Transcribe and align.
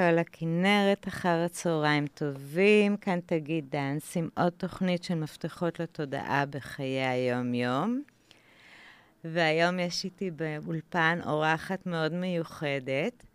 על 0.00 0.18
הכנרת, 0.18 1.08
אחר 1.08 1.42
הצהריים 1.46 2.06
טובים. 2.06 2.96
כאן 2.96 3.18
תגיד 3.26 3.64
דאנס 3.70 4.16
עם 4.16 4.28
עוד 4.36 4.52
תוכנית 4.52 5.04
של 5.04 5.14
מפתחות 5.14 5.80
לתודעה 5.80 6.46
בחיי 6.46 7.06
היום-יום. 7.06 8.02
והיום 9.24 9.78
יש 9.78 10.04
איתי 10.04 10.30
באולפן 10.30 11.18
אורחת 11.26 11.86
מאוד 11.86 12.12
מיוחדת, 12.12 13.26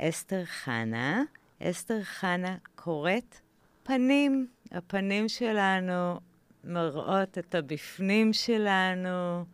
אסתר 0.00 0.44
חנה. 0.44 1.22
אסתר 1.62 2.02
חנה 2.02 2.56
קוראת 2.74 3.38
פנים. 3.82 4.46
הפנים 4.72 5.28
שלנו 5.28 6.20
מראות 6.64 7.38
את 7.38 7.54
הבפנים 7.54 8.32
שלנו, 8.32 9.44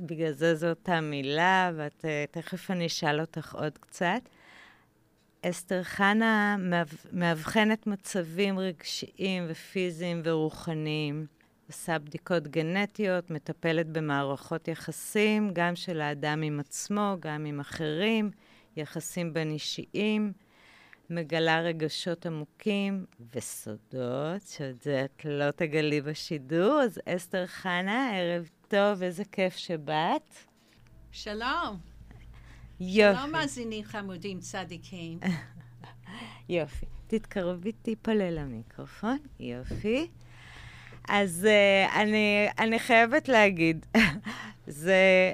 בגלל 0.00 0.32
זה 0.32 0.54
זו 0.54 0.68
אותה 0.68 1.00
מילה, 1.00 1.70
ואת 1.76 2.04
תכף 2.30 2.70
אני 2.70 2.86
אשאל 2.86 3.20
אותך 3.20 3.54
עוד 3.54 3.78
קצת. 3.78 4.20
אסתר 5.42 5.82
חנה 5.82 6.56
מאבחנת 7.12 7.86
מצבים 7.86 8.58
רגשיים 8.58 9.44
ופיזיים 9.48 10.20
ורוחניים, 10.24 11.26
עושה 11.66 11.98
בדיקות 11.98 12.48
גנטיות, 12.48 13.30
מטפלת 13.30 13.86
במערכות 13.86 14.68
יחסים, 14.68 15.50
גם 15.52 15.76
של 15.76 16.00
האדם 16.00 16.42
עם 16.42 16.60
עצמו, 16.60 17.16
גם 17.20 17.44
עם 17.44 17.60
אחרים, 17.60 18.30
יחסים 18.76 19.32
בין 19.32 19.50
אישיים, 19.50 20.32
מגלה 21.10 21.60
רגשות 21.60 22.26
עמוקים 22.26 23.04
וסודות, 23.34 24.42
שאת 24.46 24.82
זה 24.82 25.04
את 25.04 25.24
לא 25.24 25.50
תגלי 25.50 26.00
בשידור. 26.00 26.80
אז 26.80 27.00
אסתר 27.06 27.46
חנה, 27.46 28.18
ערב 28.18 28.48
טוב, 28.68 29.02
איזה 29.02 29.24
כיף 29.24 29.56
שבאת. 29.56 30.34
שלום. 31.12 31.89
יופי. 32.80 33.18
שלום 33.18 33.32
מאזינים 33.32 33.84
חמודים 33.84 34.40
צדיקים. 34.40 35.18
יופי. 36.48 36.86
תתקרבי 37.06 37.72
טיפה 37.72 38.12
למיקרופון, 38.12 39.18
יופי. 39.40 40.08
אז 41.08 41.48
uh, 41.48 41.94
אני, 41.94 42.48
אני 42.58 42.78
חייבת 42.78 43.28
להגיד, 43.28 43.86
זה, 44.66 45.32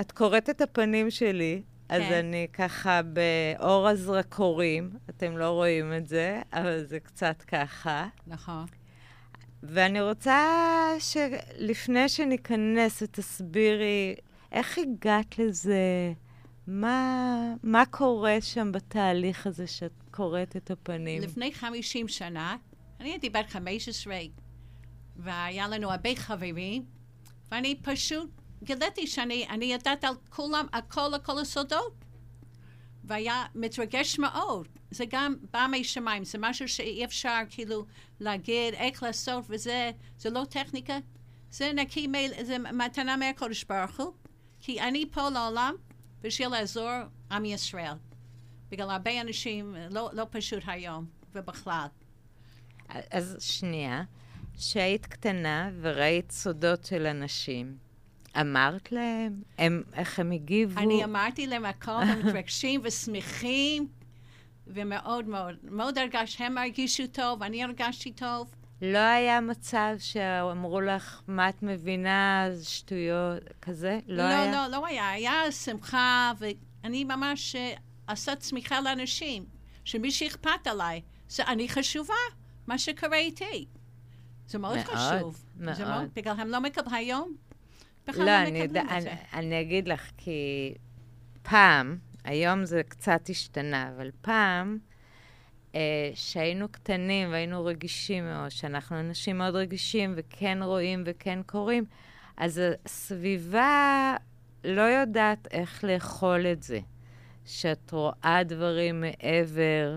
את 0.00 0.12
קוראת 0.12 0.50
את 0.50 0.60
הפנים 0.60 1.10
שלי, 1.10 1.62
אז 1.88 2.02
כן. 2.02 2.12
אני 2.12 2.46
ככה 2.52 3.00
באור 3.02 3.88
הזרקורים, 3.88 4.90
אתם 5.10 5.38
לא 5.38 5.50
רואים 5.50 5.92
את 5.92 6.08
זה, 6.08 6.42
אבל 6.52 6.84
זה 6.86 7.00
קצת 7.00 7.42
ככה. 7.42 8.08
נכון. 8.26 8.66
ואני 9.62 10.00
רוצה 10.00 10.46
שלפני 10.98 12.08
שניכנס 12.08 13.02
ותסבירי, 13.02 14.14
איך 14.52 14.78
הגעת 14.78 15.38
לזה? 15.38 16.12
מה, 16.72 17.54
מה 17.62 17.86
קורה 17.86 18.36
שם 18.40 18.72
בתהליך 18.72 19.46
הזה 19.46 19.66
שאת 19.66 19.92
קוראת 20.10 20.56
את 20.56 20.70
הפנים? 20.70 21.22
לפני 21.22 21.52
50 21.52 22.08
שנה, 22.08 22.56
אני 23.00 23.10
הייתי 23.10 23.30
בת 23.30 23.48
15, 23.48 24.14
והיה 25.16 25.68
לנו 25.68 25.90
הרבה 25.90 26.16
חברים, 26.16 26.84
ואני 27.50 27.74
פשוט 27.82 28.30
גיליתי 28.62 29.06
שאני 29.06 29.46
אני 29.48 29.64
יודעת 29.64 30.04
על 30.04 30.14
כולם, 30.28 30.66
הכל, 30.72 31.14
הכל 31.14 31.38
הסודות. 31.38 32.04
והיה 33.04 33.44
מתרגש 33.54 34.18
מאוד. 34.18 34.68
זה 34.90 35.04
גם 35.08 35.36
בא 35.52 35.66
משמיים, 35.70 36.24
זה 36.24 36.38
משהו 36.40 36.68
שאי 36.68 37.04
אפשר 37.04 37.38
כאילו 37.50 37.84
להגיד 38.20 38.74
איך 38.74 39.02
לעשות, 39.02 39.44
וזה 39.48 39.90
זה 40.18 40.30
לא 40.30 40.44
טכניקה, 40.50 40.98
זה 41.50 41.72
נקי, 41.72 42.08
זה 42.42 42.58
מתנה 42.58 43.16
מהקודש 43.16 43.64
ברוך 43.64 44.00
הוא, 44.00 44.12
כי 44.60 44.80
אני 44.80 45.04
פה 45.12 45.28
לעולם 45.28 45.74
בשביל 46.22 46.48
לעזור 46.48 46.90
עם 47.30 47.44
ישראל. 47.44 47.94
בגלל 48.70 48.90
הרבה 48.90 49.20
אנשים 49.20 49.76
לא, 49.90 50.10
לא 50.12 50.26
פשוט 50.30 50.62
היום 50.66 51.06
ובכלל. 51.34 51.86
אז 53.10 53.36
שנייה, 53.40 54.02
כשהיית 54.56 55.06
קטנה 55.06 55.70
וראית 55.80 56.30
סודות 56.30 56.84
של 56.84 57.06
אנשים, 57.06 57.76
אמרת 58.40 58.92
להם? 58.92 59.42
הם, 59.58 59.82
איך 59.94 60.18
הם 60.18 60.30
הגיבו? 60.30 60.80
אני 60.80 61.04
אמרתי 61.04 61.46
להם 61.46 61.64
הכל, 61.64 61.90
הם 61.92 62.18
מתרגשים 62.18 62.80
ושמחים, 62.84 63.88
ומאוד 64.66 65.28
מאוד, 65.28 65.54
מאוד 65.62 65.98
הרגש, 65.98 66.40
הם 66.40 66.58
הרגישו 66.58 67.06
טוב, 67.12 67.42
אני 67.42 67.64
הרגשתי 67.64 68.12
טוב. 68.12 68.54
לא 68.82 68.98
היה 68.98 69.40
מצב 69.40 69.94
שאמרו 69.98 70.80
לך, 70.80 71.22
מה 71.28 71.48
את 71.48 71.62
מבינה, 71.62 72.48
שטויות, 72.62 73.42
כזה? 73.62 73.98
לא, 74.06 74.16
לא, 74.16 74.22
היה? 74.28 74.52
לא, 74.52 74.66
לא 74.76 74.86
היה. 74.86 75.10
היה 75.10 75.52
שמחה, 75.52 76.32
ואני 76.38 77.04
ממש 77.04 77.56
אה, 77.56 77.74
עושה 78.08 78.36
צמיחה 78.36 78.80
לאנשים, 78.80 79.44
שמי 79.84 80.10
שאכפת 80.10 80.66
עליי, 80.66 81.00
זה 81.28 81.42
אני 81.46 81.68
חשובה, 81.68 82.14
מה 82.66 82.78
שקורה 82.78 83.16
איתי. 83.16 83.66
זה 84.46 84.58
מאוד 84.58 84.76
מאוד, 84.76 84.86
חשוב. 84.86 85.44
מאוד. 85.56 85.74
זה 85.76 85.84
מאוד, 85.84 86.08
בגלל 86.16 86.40
הם 86.40 86.48
לא 86.48 86.60
מקבלים 86.60 86.94
היום, 86.94 87.34
בכלל 88.06 88.24
לא, 88.24 88.32
לא 88.32 88.42
אני, 88.48 88.58
יודע- 88.58 88.82
מקבלים 88.82 88.98
את 88.98 89.02
זה. 89.02 89.10
אני, 89.12 89.18
אני 89.32 89.60
אגיד 89.60 89.88
לך, 89.88 90.10
כי 90.16 90.74
פעם, 91.42 91.98
היום 92.24 92.64
זה 92.64 92.82
קצת 92.88 93.20
השתנה, 93.28 93.90
אבל 93.96 94.10
פעם, 94.20 94.78
שהיינו 96.14 96.68
קטנים 96.68 97.30
והיינו 97.30 97.64
רגישים 97.64 98.24
מאוד, 98.24 98.48
שאנחנו 98.50 99.00
אנשים 99.00 99.38
מאוד 99.38 99.54
רגישים 99.54 100.12
וכן 100.16 100.58
רואים 100.62 101.02
וכן 101.06 101.38
קוראים, 101.46 101.84
אז 102.36 102.60
הסביבה 102.84 104.16
לא 104.64 104.82
יודעת 104.82 105.48
איך 105.50 105.84
לאכול 105.84 106.46
את 106.46 106.62
זה. 106.62 106.80
שאת 107.46 107.90
רואה 107.92 108.40
דברים 108.44 109.00
מעבר, 109.00 109.96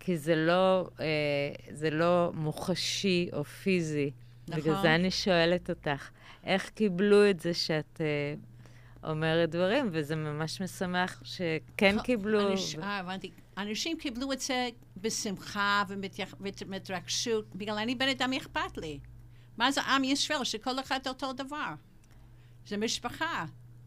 כי 0.00 0.16
זה 0.16 0.34
לא, 0.36 0.88
אה, 1.00 1.06
זה 1.70 1.90
לא 1.90 2.30
מוחשי 2.34 3.28
או 3.32 3.44
פיזי. 3.44 4.10
נכון. 4.48 4.60
בגלל 4.62 4.82
זה 4.82 4.94
אני 4.94 5.10
שואלת 5.10 5.70
אותך, 5.70 6.08
איך 6.44 6.68
קיבלו 6.70 7.30
את 7.30 7.40
זה 7.40 7.54
שאת 7.54 8.00
אה, 8.00 8.34
אומרת 9.10 9.50
דברים, 9.50 9.88
וזה 9.92 10.16
ממש 10.16 10.60
משמח 10.62 11.22
שכן 11.24 11.96
ח- 11.98 12.02
קיבלו. 12.02 12.54
אנש- 12.54 12.78
ו- 12.78 12.82
אה, 12.82 12.98
הבנתי. 12.98 13.30
אנשים 13.58 13.98
קיבלו 13.98 14.32
את 14.32 14.40
זה 14.40 14.68
בשמחה 14.96 15.82
ומהתרגשות, 15.88 17.56
בגלל 17.56 17.78
אני 17.78 17.94
בן 17.94 18.08
אדם 18.08 18.32
אכפת 18.32 18.76
לי. 18.76 18.98
מה 19.56 19.72
זה 19.72 19.82
עם 19.82 20.04
ישראל, 20.04 20.44
שכל 20.44 20.80
אחד 20.80 21.00
אותו 21.06 21.32
דבר? 21.32 21.74
זה 22.66 22.76
משפחה, 22.76 23.44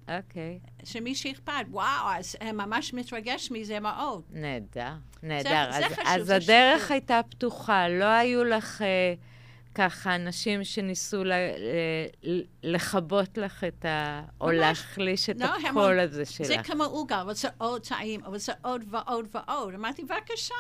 אוקיי, 0.08 0.60
שמי 0.84 1.16
שאכפת, 1.16 1.66
וואו, 1.70 2.10
אז 2.18 2.36
הם 2.42 2.58
ממש 2.58 2.94
מתרגש 2.94 3.52
מזה 3.52 3.80
מאוד. 3.80 4.24
נהדר, 4.30 4.94
נהדר. 5.24 5.50
זה 5.72 5.78
אז, 5.78 5.84
חשוב, 5.84 6.04
אז 6.08 6.26
זה 6.26 6.36
הדרך 6.36 6.78
שיתוף. 6.78 6.92
הייתה 6.92 7.22
פתוחה, 7.30 7.90
לא 7.90 8.06
היו 8.06 8.44
לך 8.44 8.82
אה, 8.82 9.14
ככה 9.76 10.16
אנשים 10.16 10.64
שניסו 10.64 11.24
ל, 11.24 11.32
ל, 12.24 12.42
לכבות 12.64 13.38
לך 13.38 13.64
את 13.64 13.86
ה... 13.86 14.24
או. 14.42 14.52
להחליש 14.52 15.30
את 15.30 15.40
לא, 15.40 15.46
הקול 15.70 16.00
הזה 16.00 16.26
שלך. 16.26 16.48
זה 16.48 16.56
כמו 16.64 16.84
עוגה, 16.84 17.22
אבל 17.22 17.34
זה 17.34 17.48
עוד 17.58 17.88
טעים, 17.88 18.24
אבל 18.26 18.38
זה 18.38 18.52
עוד 18.62 18.84
ועוד 18.90 19.28
ועוד. 19.32 19.74
אמרתי, 19.74 20.04
בבקשה, 20.04 20.54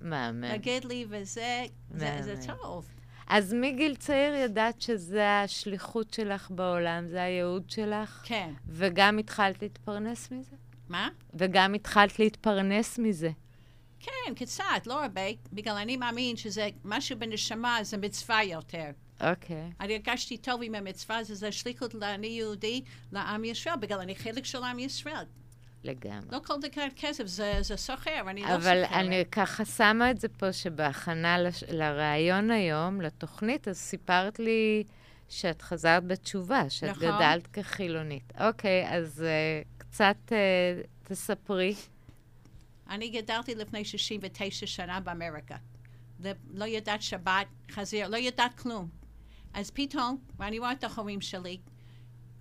מהמם. 0.00 0.56
תגיד 0.56 0.84
לי, 0.84 1.06
וזה 1.08 1.64
זה, 1.90 2.18
זה 2.22 2.34
מהמם. 2.34 2.46
טוב. 2.62 2.86
אז 3.26 3.54
מגיל 3.54 3.94
צעיר 3.96 4.34
ידעת 4.34 4.80
שזה 4.80 5.40
השליחות 5.40 6.14
שלך 6.14 6.50
בעולם, 6.50 7.08
זה 7.08 7.22
הייעוד 7.22 7.70
שלך? 7.70 8.20
כן. 8.24 8.50
וגם 8.68 9.18
התחלת 9.18 9.62
להתפרנס 9.62 10.30
מזה? 10.30 10.56
מה? 10.88 11.08
וגם 11.34 11.74
התחלת 11.74 12.18
להתפרנס 12.18 12.98
מזה. 12.98 13.30
כן, 14.04 14.34
קצת, 14.34 14.86
לא 14.86 15.02
הרבה, 15.02 15.20
בגלל 15.52 15.76
אני 15.76 15.96
מאמין 15.96 16.36
שזה 16.36 16.68
משהו 16.84 17.18
בנשמה, 17.18 17.78
זה 17.82 17.96
מצווה 17.96 18.44
יותר. 18.44 18.90
אוקיי. 19.20 19.70
אני 19.80 19.94
הרגשתי 19.94 20.36
טוב 20.36 20.60
עם 20.62 20.74
המצווה, 20.74 21.24
זה, 21.24 21.34
זה 21.34 21.52
שליחות 21.52 21.94
לאני 21.94 22.26
יהודי, 22.26 22.82
לעם 23.12 23.44
ישראל, 23.44 23.76
בגלל 23.76 24.00
אני 24.00 24.14
חלק 24.14 24.44
של 24.44 24.64
עם 24.64 24.78
ישראל. 24.78 25.24
לגמרי. 25.84 26.28
לא 26.30 26.38
כל 26.46 26.54
דקת 26.60 26.82
כסף, 26.96 27.26
זה, 27.26 27.56
זה 27.60 27.76
סוחר, 27.76 28.24
אני 28.28 28.42
לא 28.42 28.54
אבל 28.54 28.84
סוחרת. 28.84 28.92
אני 28.92 29.24
ככה 29.32 29.64
שמה 29.64 30.10
את 30.10 30.20
זה 30.20 30.28
פה, 30.28 30.52
שבהכנה 30.52 31.38
לש... 31.38 31.64
לראיון 31.68 32.50
היום, 32.50 33.00
לתוכנית, 33.00 33.68
אז 33.68 33.78
סיפרת 33.78 34.38
לי 34.38 34.84
שאת 35.28 35.62
חזרת 35.62 36.04
בתשובה, 36.04 36.70
שאת 36.70 36.90
נכון. 36.90 37.08
גדלת 37.08 37.46
כחילונית. 37.46 38.32
אוקיי, 38.40 38.88
אז 38.88 39.24
uh, 39.24 39.68
קצת 39.78 40.16
uh, 40.28 40.86
תספרי. 41.02 41.74
אני 42.90 43.08
גדלתי 43.08 43.54
לפני 43.54 43.84
69 43.84 44.66
שנה 44.66 45.00
באמריקה. 45.00 45.56
לא- 46.50 46.64
ידעת 46.64 47.02
שבת, 47.02 47.46
חזיר, 47.70 48.08
לא 48.08 48.16
ידעת 48.16 48.58
כלום. 48.58 48.88
אז 49.54 49.70
פתאום, 49.70 50.18
ואני 50.38 50.58
רואה 50.58 50.72
את 50.72 50.84
ההורים 50.84 51.20
שלי, 51.20 51.60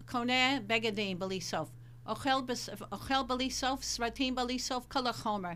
קונה 0.06 0.60
בגדים 0.68 1.20
בלי 1.20 1.42
סוף, 1.42 1.70
אוכל, 2.06 2.42
בס... 2.46 2.70
אוכל 2.92 3.24
בלי 3.28 3.52
סוף, 3.52 3.84
סרטים 3.84 4.36
בלי 4.36 4.60
סוף, 4.60 4.86
כל 4.88 5.08
החומר. 5.08 5.50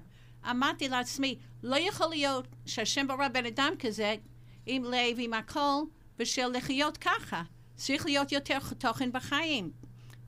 אמרתי 0.50 0.90
לעצמי, 0.90 1.40
לא 1.64 1.76
יכול 1.76 2.08
להיות 2.10 2.48
שהשם 2.66 3.08
ברא 3.08 3.28
בן 3.28 3.46
אדם 3.46 3.74
כזה, 3.80 4.16
עם 4.66 4.84
לב, 4.84 5.18
עם 5.18 5.34
הכל, 5.34 5.82
בשביל 6.18 6.48
לחיות 6.48 6.98
ככה. 6.98 7.44
צריך 7.76 8.06
להיות 8.06 8.32
יותר 8.32 8.58
תוכן 8.78 9.12
בחיים. 9.12 9.72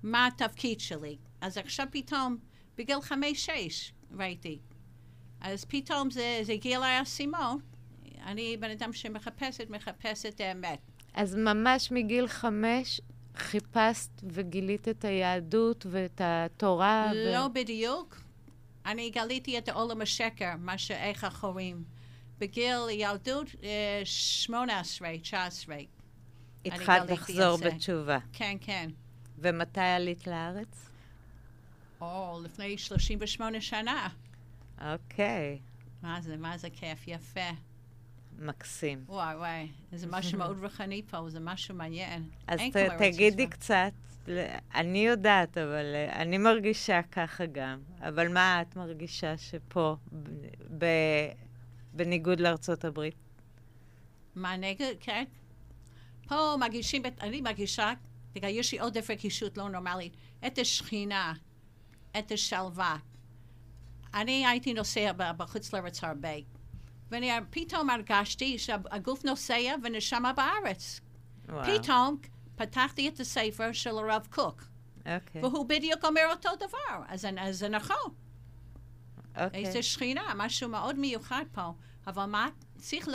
מה 0.03 0.27
התפקיד 0.27 0.79
שלי? 0.79 1.17
אז 1.41 1.57
עכשיו 1.57 1.87
פתאום, 1.91 2.37
בגיל 2.77 3.01
חמש-שש, 3.01 3.93
ראיתי. 4.17 4.59
אז 5.41 5.65
פתאום 5.65 6.11
זה, 6.11 6.39
זה 6.43 6.53
הגיע 6.53 6.77
אליי 6.77 6.91
האסימון. 6.91 7.59
אני 8.25 8.57
בן 8.57 8.69
אדם 8.71 8.93
שמחפשת, 8.93 9.69
מחפשת 9.69 10.41
אמת. 10.41 10.79
אז 11.13 11.35
ממש 11.35 11.91
מגיל 11.91 12.27
חמש 12.27 13.01
חיפשת 13.35 14.09
וגילית 14.23 14.87
את 14.87 15.05
היהדות 15.05 15.85
ואת 15.89 16.21
התורה? 16.23 17.11
לא 17.13 17.39
ו... 17.39 17.53
בדיוק. 17.53 18.21
אני 18.85 19.09
גיליתי 19.09 19.57
את 19.57 19.69
העולם 19.69 20.01
השקר, 20.01 20.51
מה 20.59 20.77
שאיך 20.77 21.23
החורים. 21.23 21.83
בגיל 22.39 22.77
ילדות, 22.91 23.47
18, 24.03 25.17
19. 25.21 25.75
התחלת 26.65 27.09
לחזור 27.09 27.57
בתשובה. 27.57 28.17
כן, 28.33 28.57
כן. 28.61 28.89
ומתי 29.37 29.79
עלית 29.79 30.27
לארץ? 30.27 30.88
או, 32.01 32.39
לפני 32.43 32.77
38 32.77 33.61
שנה. 33.61 34.07
אוקיי. 34.81 35.59
מה 36.01 36.21
זה, 36.21 36.37
מה 36.37 36.57
זה 36.57 36.69
כיף, 36.69 37.07
יפה. 37.07 37.49
מקסים. 38.39 39.03
וואי 39.07 39.35
וואי, 39.35 39.67
זה 39.91 40.07
משהו 40.09 40.37
מאוד 40.37 40.63
רוחני 40.63 41.01
פה, 41.09 41.29
זה 41.29 41.39
משהו 41.39 41.75
מעניין. 41.75 42.29
אז 42.47 42.59
ת, 42.73 42.77
תגידי 42.97 43.47
קצת, 43.47 43.91
אני 44.75 45.07
יודעת, 45.07 45.57
אבל 45.57 45.95
uh, 46.09 46.15
אני 46.15 46.37
מרגישה 46.37 47.01
ככה 47.11 47.45
גם. 47.45 47.79
אבל 47.99 48.27
מה 48.33 48.61
את 48.61 48.75
מרגישה 48.75 49.37
שפה, 49.37 49.95
ב, 50.77 50.85
בניגוד 51.93 52.39
לארצות 52.39 52.85
הברית? 52.85 53.15
מה 54.35 54.57
נגד? 54.57 54.93
כן. 54.99 55.23
פה 56.27 56.55
מרגישים, 56.59 57.03
אני 57.21 57.41
מרגישה, 57.41 57.93
בגלל 58.35 58.49
יש 58.49 58.71
לי 58.71 58.79
עודף 58.79 59.09
רגישות 59.09 59.57
לא 59.57 59.69
נורמלית, 59.69 60.13
את 60.47 60.57
השכינה, 60.57 61.33
את 62.19 62.31
השלווה. 62.31 62.97
אני 64.13 64.47
הייתי 64.47 64.73
נוסע 64.73 65.11
בחוץ 65.37 65.73
לארץ 65.73 66.03
הרבה. 66.03 66.33
ואני 67.11 67.31
פתאום 67.49 67.89
הרגשתי 67.89 68.57
שהגוף 68.57 69.25
נוסע 69.25 69.75
ונשמה 69.83 70.33
בארץ. 70.33 70.99
וואו. 71.49 71.63
פתאום 71.65 72.17
פתחתי 72.55 73.09
את 73.09 73.19
הספר 73.19 73.71
של 73.71 73.97
הרב 73.97 74.27
קוק. 74.29 74.63
אוקיי. 74.97 75.41
והוא 75.41 75.65
בדיוק 75.65 76.05
אומר 76.05 76.21
אותו 76.31 76.49
דבר, 76.55 77.03
אז, 77.07 77.27
אז 77.39 77.59
זה 77.59 77.69
נכון. 77.69 78.13
אוקיי. 79.37 79.65
איזה 79.65 79.83
שכינה, 79.83 80.33
משהו 80.35 80.69
מאוד 80.69 80.99
מיוחד 80.99 81.43
פה. 81.51 81.71
אבל 82.07 82.25
מה, 82.25 82.49
צריך 82.77 83.07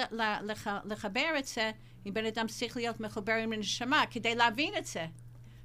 לח, 0.43 0.67
לחבר 0.85 1.35
את 1.39 1.47
זה, 1.47 1.71
אם 2.07 2.15
בן 2.15 2.25
אדם 2.25 2.47
צריך 2.47 2.77
להיות 2.77 3.01
מחובר 3.01 3.33
עם 3.33 3.53
הנשמה 3.53 4.05
כדי 4.11 4.35
להבין 4.35 4.77
את 4.79 4.87
זה. 4.87 5.07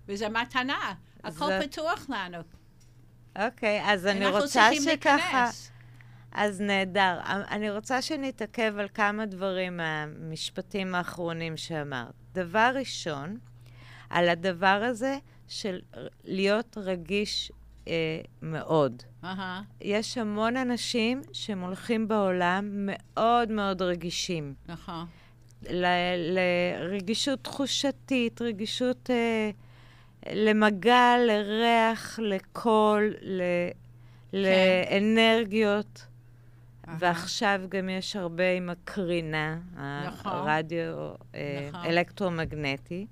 וזה 0.07 0.29
מתנה, 0.29 0.93
הכל 1.23 1.47
זה... 1.47 1.59
פתוח 1.63 2.05
לנו. 2.09 2.37
אוקיי, 3.45 3.81
אז 3.86 4.06
אני 4.06 4.27
רוצה 4.27 4.69
שככה... 4.74 5.15
להיכנס. 5.15 5.71
אז 6.31 6.62
נהדר. 6.62 7.19
אני 7.25 7.71
רוצה 7.71 8.01
שנתעכב 8.01 8.74
על 8.80 8.88
כמה 8.94 9.25
דברים 9.25 9.77
מהמשפטים 9.77 10.95
האחרונים 10.95 11.57
שאמרת. 11.57 12.13
דבר 12.33 12.71
ראשון, 12.75 13.38
על 14.09 14.30
הדבר 14.30 14.81
הזה 14.89 15.18
של 15.47 15.80
להיות 16.24 16.77
רגיש 16.77 17.51
אה, 17.88 17.94
מאוד. 18.41 19.03
Uh-huh. 19.24 19.27
יש 19.81 20.18
המון 20.18 20.57
אנשים 20.57 21.21
שהם 21.33 21.62
הולכים 21.62 22.07
בעולם 22.07 22.69
מאוד 22.71 23.51
מאוד 23.51 23.81
רגישים. 23.81 24.53
נכון. 24.68 25.06
ל- 25.69 26.38
לרגישות 26.38 27.44
תחושתית, 27.44 28.42
רגישות 28.42 29.09
אה, 29.09 29.51
למגע, 30.33 31.15
לריח, 31.27 32.19
לקול, 32.19 33.13
ל- 33.21 33.41
כן. 34.31 34.37
לאנרגיות. 34.37 36.05
ועכשיו 36.99 37.61
גם 37.69 37.89
יש 37.89 38.15
הרבה 38.15 38.51
עם 38.51 38.69
הקרינה, 38.69 39.57
נכון. 40.07 40.31
הרדיו 40.31 41.13
אה, 41.35 41.67
נכון. 41.69 41.85
אלקטרומגנטי. 41.85 43.07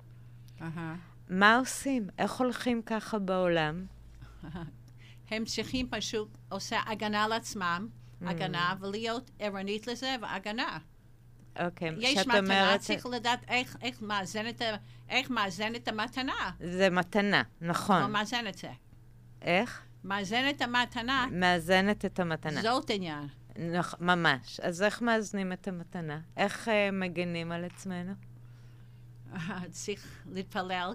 מה 1.28 1.56
עושים? 1.56 2.08
איך 2.18 2.32
הולכים 2.32 2.82
ככה 2.82 3.18
בעולם? 3.18 3.86
הם 5.30 5.44
צריכים 5.44 5.88
פשוט 5.90 6.38
עושה 6.48 6.80
הגנה 6.86 7.24
על 7.24 7.32
עצמם, 7.32 7.88
mm. 7.88 8.28
הגנה, 8.28 8.74
ולהיות 8.80 9.30
ערנית 9.38 9.86
לזה, 9.86 10.16
והגנה. 10.22 10.78
אוקיי, 11.64 11.88
okay, 11.88 11.92
יש 11.98 12.18
מתנה, 12.18 12.38
אומרת... 12.38 12.80
צריך 12.80 13.06
לדעת 13.06 13.40
איך, 13.48 13.76
איך, 13.82 14.02
מאזן 14.02 14.48
את, 14.48 14.62
איך 15.08 15.30
מאזן 15.30 15.74
את 15.74 15.88
המתנה. 15.88 16.50
זה 16.60 16.90
מתנה, 16.90 17.42
נכון. 17.60 18.02
או 18.02 18.08
מאזן 18.08 18.46
את 18.48 18.58
זה. 18.58 18.70
איך? 19.42 19.82
מאזן 20.04 20.50
את 20.50 20.62
המתנה. 20.62 21.26
מאזנת 21.32 22.04
את 22.04 22.20
המתנה. 22.20 22.62
זאת 22.62 22.90
עניין. 22.90 23.28
נכ... 23.58 23.94
ממש. 24.00 24.60
אז 24.60 24.82
איך 24.82 25.02
מאזנים 25.02 25.52
את 25.52 25.68
המתנה? 25.68 26.20
איך 26.36 26.68
uh, 26.68 26.70
מגנים 26.92 27.52
על 27.52 27.64
עצמנו? 27.64 28.12
צריך 29.70 30.24
להתפלל 30.30 30.94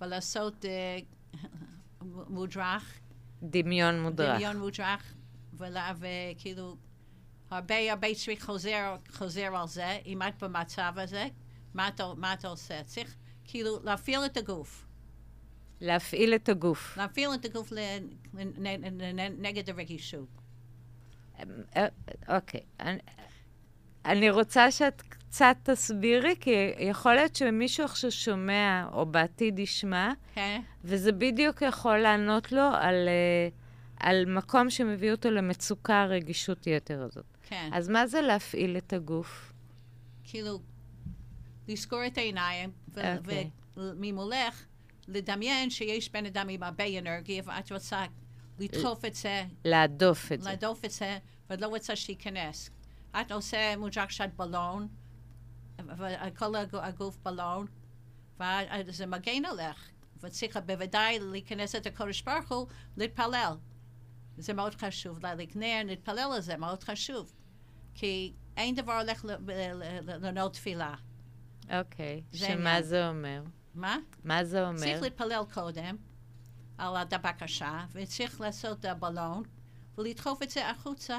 ולעשות 0.00 0.64
uh, 0.64 2.04
מודרך. 2.28 3.00
דמיון 3.42 4.02
מודרך. 4.02 4.36
דמיון 4.36 4.58
מודרך, 4.58 5.14
וכאילו, 5.54 6.76
הרבה 7.50 7.92
הרבה 7.92 8.14
צריך 8.14 8.44
חוזר, 8.44 8.96
חוזר 9.10 9.56
על 9.56 9.68
זה, 9.68 9.98
אם 10.06 10.22
את 10.22 10.42
במצב 10.42 10.92
הזה, 10.96 11.28
מה 11.74 11.88
אתה, 11.88 12.12
מה 12.16 12.32
אתה 12.32 12.48
עושה? 12.48 12.82
צריך 12.82 13.14
כאילו 13.44 13.78
להפעיל 13.84 14.20
את 14.24 14.36
הגוף. 14.36 14.86
להפעיל 15.80 16.34
את 16.34 16.48
הגוף. 16.48 16.96
להפעיל 16.96 17.28
את 17.34 17.44
הגוף 17.44 17.72
נגד 19.38 19.70
הרגישות. 19.70 20.28
אה, 21.76 21.86
אוקיי. 22.28 22.60
אני, 22.80 22.98
אני 24.04 24.30
רוצה 24.30 24.70
שאת 24.70 25.02
קצת 25.02 25.56
תסבירי, 25.62 26.34
כי 26.40 26.72
יכול 26.78 27.14
להיות 27.14 27.36
שמישהו 27.36 27.84
עכשיו 27.84 28.10
שומע, 28.10 28.88
או 28.92 29.06
בעתיד 29.06 29.58
ישמע, 29.58 30.12
okay. 30.12 30.34
כן. 30.34 30.60
וזה 30.84 31.12
בדיוק 31.12 31.62
יכול 31.62 31.98
לענות 31.98 32.52
לו 32.52 32.62
על, 32.62 33.08
אה, 33.08 33.48
על 33.96 34.24
מקום 34.26 34.70
שמביא 34.70 35.12
אותו 35.12 35.30
למצוקה 35.30 36.02
הרגישות 36.02 36.66
יתר 36.66 37.02
הזאת. 37.02 37.24
כן. 37.50 37.70
אז 37.72 37.88
מה 37.88 38.06
זה 38.06 38.20
להפעיל 38.20 38.76
את 38.76 38.92
הגוף? 38.92 39.52
כאילו, 40.24 40.60
לזכור 41.68 42.06
את 42.06 42.18
העיניים, 42.18 42.70
okay. 42.94 43.00
אוקיי. 43.18 43.50
וממולך, 43.76 44.64
לדמיין 45.08 45.70
שיש 45.70 46.12
בן 46.12 46.26
אדם 46.26 46.48
עם 46.48 46.62
הרבה 46.62 46.98
אנרגיה, 46.98 47.42
ואת 47.46 47.72
רוצה 47.72 48.04
לדחוף 48.58 49.04
את 49.04 49.14
זה. 49.14 49.44
להדוף 49.64 50.32
את 50.32 50.42
זה. 50.42 50.50
להדוף 50.50 50.84
את 50.84 50.90
זה, 50.90 51.18
ואת 51.50 51.60
לא 51.60 51.66
רוצה 51.66 51.96
שייכנס. 51.96 52.70
את 53.20 53.32
עושה 53.32 53.76
מוג'קשת 53.76 54.28
בלון, 54.36 54.88
וכל 55.78 56.54
הגוף 56.72 57.18
בלון, 57.22 57.66
וזה 58.86 59.06
מגן 59.06 59.44
עליך. 59.44 59.90
וצריך 60.20 60.56
בוודאי 60.56 61.18
להיכנס 61.18 61.74
את 61.74 61.86
הקודש 61.86 62.22
ברוך 62.22 62.52
הוא, 62.52 62.66
להתפלל. 62.96 63.56
זה 64.38 64.52
מאוד 64.52 64.74
חשוב, 64.74 65.18
להתפלל 65.84 66.30
על 66.34 66.40
זה, 66.40 66.56
מאוד 66.56 66.84
חשוב. 66.84 67.32
כי 67.94 68.32
אין 68.56 68.74
דבר 68.74 69.00
הולך 69.00 69.24
לנעול 70.06 70.50
תפילה. 70.50 70.94
אוקיי, 71.78 72.22
שמה 72.32 72.82
זה 72.82 73.08
אומר? 73.08 73.42
מה? 73.74 73.96
מה 74.24 74.44
זה 74.44 74.68
אומר? 74.68 74.78
צריך 74.78 75.02
להתפלל 75.02 75.42
קודם. 75.54 75.96
על 76.78 76.96
הבקשה, 76.96 77.84
וצריך 77.92 78.40
לעשות 78.40 78.84
בלון, 78.98 79.42
ולדחוף 79.98 80.42
את 80.42 80.50
זה 80.50 80.70
החוצה. 80.70 81.18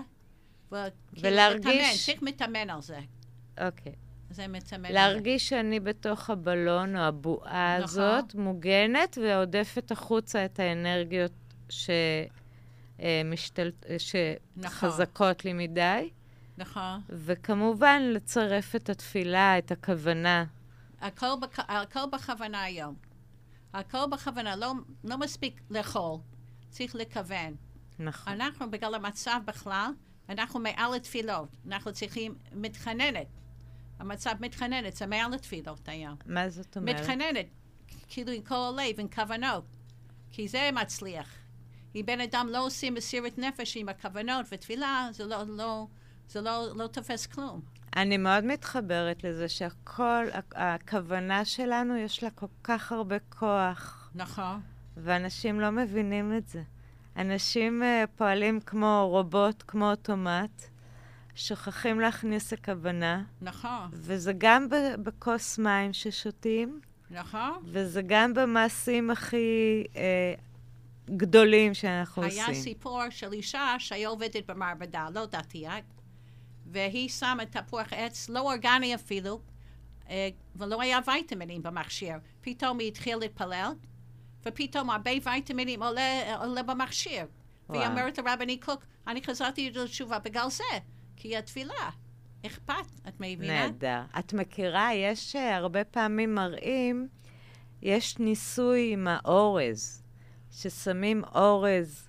ולהרגיש... 1.13 2.05
צריך 2.05 2.21
מתאמן 2.21 2.69
על 2.69 2.81
זה. 2.81 2.99
אוקיי. 3.65 3.95
זה 4.29 4.47
מתאמן 4.47 4.91
להרגיש 4.91 5.49
שאני 5.49 5.79
בתוך 5.79 6.29
הבלון 6.29 6.95
או 6.95 7.01
הבועה 7.01 7.79
נכון. 7.79 7.83
הזאת 8.03 8.35
מוגנת 8.35 9.17
ועודפת 9.21 9.91
החוצה 9.91 10.45
את 10.45 10.59
האנרגיות 10.59 11.31
שמשתל... 12.99 13.71
שחזקות 13.97 15.37
נכון. 15.39 15.57
לי 15.57 15.67
מדי. 15.67 16.09
נכון. 16.57 17.01
וכמובן, 17.09 18.01
לצרף 18.03 18.75
את 18.75 18.89
התפילה, 18.89 19.57
את 19.57 19.71
הכוונה. 19.71 20.45
הכל, 21.01 21.33
בכ... 21.41 21.59
הכל 21.67 22.05
בכוונה 22.11 22.61
היום. 22.61 22.95
הכל 23.73 24.05
בכוונה, 24.11 24.55
לא, 24.55 24.73
לא 25.03 25.17
מספיק 25.17 25.61
לאכול, 25.69 26.19
צריך 26.69 26.95
לכוון. 26.95 27.55
נכון. 27.99 28.33
אנחנו, 28.33 28.71
בגלל 28.71 28.95
המצב 28.95 29.41
בכלל, 29.45 29.91
אנחנו 30.29 30.59
מעל 30.59 30.95
לתפילות. 30.95 31.49
אנחנו 31.67 31.93
צריכים, 31.93 32.35
מתחננת. 32.53 33.27
המצב 33.99 34.31
מתחננת, 34.39 34.95
זה 34.95 35.05
מעל 35.05 35.31
לתפילות 35.31 35.87
היום. 35.89 36.15
מה 36.25 36.49
זאת 36.49 36.77
אומרת? 36.77 36.99
מתחננת, 36.99 37.45
כאילו 38.07 38.31
עם 38.31 38.41
כל 38.41 38.55
הלב, 38.55 38.99
עם 38.99 39.07
כוונות. 39.07 39.65
כי 40.31 40.47
זה 40.47 40.69
מצליח. 40.73 41.29
אם 41.95 42.03
בן 42.05 42.21
אדם 42.21 42.47
לא 42.51 42.65
עושה 42.65 42.89
מסירת 42.89 43.37
נפש 43.37 43.77
עם 43.77 43.89
הכוונות 43.89 44.45
ותפילה, 44.51 45.09
זה 45.11 45.25
לא, 45.25 45.43
לא, 45.47 45.87
זה 46.31 46.41
לא, 46.41 46.67
לא 46.75 46.87
תופס 46.87 47.27
כלום. 47.27 47.61
אני 47.95 48.17
מאוד 48.17 48.45
מתחברת 48.45 49.23
לזה 49.23 49.49
שהכל, 49.49 50.25
הכוונה 50.55 51.45
שלנו, 51.45 51.97
יש 51.97 52.23
לה 52.23 52.29
כל 52.29 52.45
כך 52.63 52.91
הרבה 52.91 53.17
כוח. 53.19 54.11
נכון. 54.15 54.61
ואנשים 54.97 55.59
לא 55.59 55.69
מבינים 55.69 56.37
את 56.37 56.47
זה. 56.47 56.63
אנשים 57.17 57.81
uh, 57.81 58.07
פועלים 58.15 58.59
כמו 58.59 59.07
רובוט, 59.09 59.63
כמו 59.67 59.89
אוטומט, 59.89 60.61
שוכחים 61.35 61.99
להכניס 61.99 62.53
הכוונה, 62.53 63.23
נכון, 63.41 63.89
וזה 63.91 64.33
גם 64.37 64.67
בכוס 65.03 65.59
מים 65.59 65.93
ששותים, 65.93 66.79
נכון. 67.09 67.63
וזה 67.65 68.01
גם 68.07 68.33
במעשים 68.33 69.11
הכי 69.11 69.83
אה, 69.95 70.33
גדולים 71.09 71.73
שאנחנו 71.73 72.23
היה 72.23 72.47
עושים. 72.47 72.63
סיפור 72.63 73.01
של 73.09 73.33
אישה 73.33 73.75
שהיא 73.79 74.07
עובדת 74.07 74.49
במעבדה, 74.49 75.07
לא 75.13 75.25
דתייה, 75.25 75.73
והיא 76.71 77.09
שמה 77.09 77.45
תפוח 77.45 77.87
עץ, 77.91 78.29
לא 78.29 78.39
אורגני 78.39 78.95
אפילו, 78.95 79.41
אה, 80.09 80.29
ולא 80.55 80.81
היה 80.81 80.99
ויטמינים 81.07 81.63
במכשיר. 81.63 82.15
פתאום 82.41 82.79
היא 82.79 82.87
התחילה 82.87 83.17
להתפלל, 83.17 83.71
ופתאום 84.45 84.89
הרבה 84.89 85.11
ויטמינים 85.23 85.83
עולה, 85.83 86.35
עולה 86.37 86.63
במכשיר. 86.63 87.25
והיא 87.69 87.81
וואו. 87.81 87.91
אומרת 87.91 88.17
לרבני 88.17 88.57
קוק, 88.57 88.83
אני 89.07 89.23
חזרתי 89.23 89.71
לתשובה 89.71 90.19
בגלל 90.19 90.49
זה, 90.49 90.63
כי 91.15 91.37
התפילה. 91.37 91.89
אכפת, 92.45 92.73
את 93.07 93.13
מבינה? 93.19 93.67
נהדר. 93.67 94.01
את 94.19 94.33
מכירה, 94.33 94.93
יש 94.93 95.35
אה, 95.35 95.55
הרבה 95.55 95.83
פעמים 95.83 96.35
מראים, 96.35 97.07
יש 97.81 98.19
ניסוי 98.19 98.93
עם 98.93 99.07
האורז, 99.07 100.03
ששמים 100.51 101.23
אורז 101.35 102.07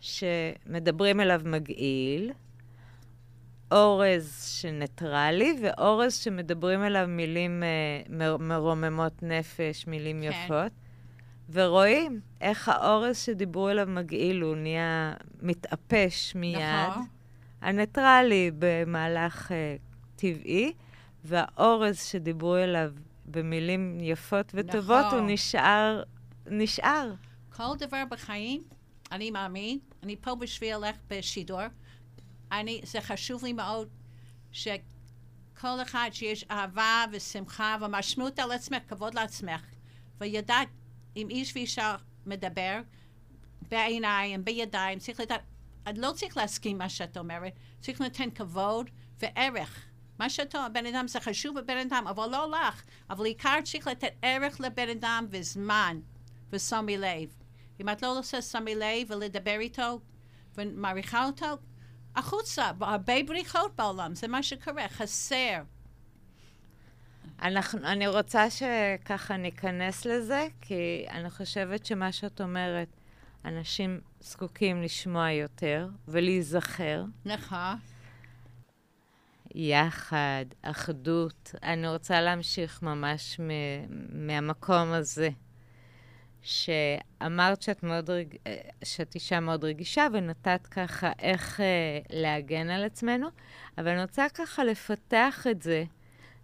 שמדברים 0.00 1.20
אליו 1.20 1.40
מגעיל, 1.44 2.32
אורז 3.72 4.44
שניטרלי, 4.60 5.56
ואורז 5.62 6.14
שמדברים 6.14 6.82
אליו 6.82 7.06
מילים 7.08 7.62
אה, 7.62 7.68
מר- 8.08 8.36
מרוממות 8.36 9.22
נפש, 9.22 9.86
מילים 9.86 10.20
כן. 10.22 10.30
יפות. 10.44 10.72
ורואים 11.52 12.20
איך 12.40 12.68
האורז 12.68 13.18
שדיברו 13.18 13.68
אליו 13.70 13.86
מגעיל, 13.88 14.42
הוא 14.42 14.56
נהיה 14.56 15.14
מתאפש 15.42 16.34
מיד. 16.34 16.58
נכון. 16.88 17.06
הניטרלי 17.60 18.50
במהלך 18.58 19.50
uh, 19.50 19.54
טבעי, 20.16 20.72
והאורז 21.24 22.02
שדיברו 22.02 22.56
אליו 22.56 22.92
במילים 23.26 23.98
יפות 24.00 24.52
וטובות, 24.54 25.04
נכון. 25.06 25.18
הוא 25.18 25.26
נשאר, 25.30 26.02
נשאר. 26.46 27.12
כל 27.56 27.62
דבר 27.78 28.02
בחיים, 28.10 28.62
אני 29.12 29.30
מאמין, 29.30 29.78
אני 30.02 30.16
פה 30.16 30.34
בשבילך 30.34 30.96
בשידור. 31.10 31.60
אני, 32.60 32.80
זה 32.84 33.00
חשוב 33.00 33.44
לי 33.44 33.52
מאוד 33.52 33.88
שכל 34.52 35.82
אחד 35.82 36.10
שיש 36.12 36.44
אהבה 36.50 37.04
ושמחה 37.12 37.76
ומשמעות 37.80 38.38
על 38.38 38.52
עצמך, 38.52 38.82
כבוד 38.88 39.14
לעצמך, 39.14 39.62
וידעת 40.20 40.68
אם 41.16 41.26
איש 41.30 41.52
ואישה 41.56 41.96
מדבר 42.26 42.80
בעיניים, 43.68 44.44
בידיים, 44.44 44.98
צריך 44.98 45.20
לדעת, 45.20 45.40
את 45.88 45.98
לא 45.98 46.12
צריך 46.12 46.36
להסכים 46.36 46.78
מה 46.78 46.88
שאת 46.88 47.16
אומרת, 47.16 47.52
צריך 47.80 48.00
לתת 48.00 48.24
כבוד 48.34 48.90
וערך. 49.18 49.86
מה 50.18 50.30
שאתה, 50.30 50.66
בן 50.72 50.86
אדם 50.86 51.08
זה 51.08 51.20
חשוב 51.20 51.60
בבן 51.60 51.76
אדם, 51.76 52.04
אבל 52.08 52.30
לא 52.30 52.50
לך. 52.50 52.82
אבל 53.10 53.24
עיקר 53.24 53.58
צריך 53.64 53.86
לתת 53.86 54.12
ערך 54.22 54.60
לבן 54.60 54.88
אדם 54.88 55.26
וזמן, 55.30 56.00
ושמי 56.50 56.96
לב. 56.96 57.36
אם 57.80 57.88
את 57.88 58.02
לא 58.02 58.18
עושה 58.18 58.42
שמי 58.42 58.74
לב 58.74 59.10
ולדבר 59.10 59.56
איתו 59.60 60.00
ומעריכה 60.54 61.26
אותו, 61.26 61.46
החוצה, 62.16 62.70
הרבה 62.80 63.14
בריחות 63.26 63.76
בעולם, 63.76 64.14
זה 64.14 64.28
מה 64.28 64.42
שקורה, 64.42 64.88
חסר. 64.88 65.62
אנחנו, 67.42 67.78
אני 67.84 68.06
רוצה 68.06 68.46
שככה 68.50 69.36
ניכנס 69.36 70.04
לזה, 70.06 70.46
כי 70.60 71.06
אני 71.10 71.30
חושבת 71.30 71.86
שמה 71.86 72.12
שאת 72.12 72.40
אומרת, 72.40 72.88
אנשים 73.44 74.00
זקוקים 74.20 74.82
לשמוע 74.82 75.30
יותר 75.30 75.88
ולהיזכר. 76.08 77.04
נכון. 77.24 77.76
יחד, 79.54 80.44
אחדות. 80.62 81.54
אני 81.62 81.88
רוצה 81.88 82.20
להמשיך 82.20 82.82
ממש 82.82 83.40
מ- 83.40 84.26
מהמקום 84.26 84.92
הזה, 84.92 85.28
שאמרת 86.44 87.62
שאת, 87.62 87.82
מאוד 87.82 88.10
רג... 88.10 88.36
אה, 88.46 88.56
שאת 88.84 89.14
אישה 89.14 89.40
מאוד 89.40 89.64
רגישה 89.64 90.06
ונתת 90.12 90.66
ככה 90.70 91.12
איך 91.18 91.60
אה, 91.60 91.98
להגן 92.10 92.70
על 92.70 92.84
עצמנו, 92.84 93.28
אבל 93.78 93.88
אני 93.88 94.02
רוצה 94.02 94.26
ככה 94.34 94.64
לפתח 94.64 95.46
את 95.50 95.62
זה, 95.62 95.84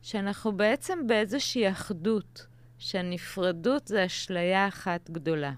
שאנחנו 0.02 0.56
בעצם 0.56 1.06
באיזושהי 1.06 1.70
אחדות, 1.70 2.46
שהנפרדות 2.78 3.86
זה 3.86 4.06
אשליה 4.06 4.68
אחת 4.68 5.10
גדולה. 5.10 5.52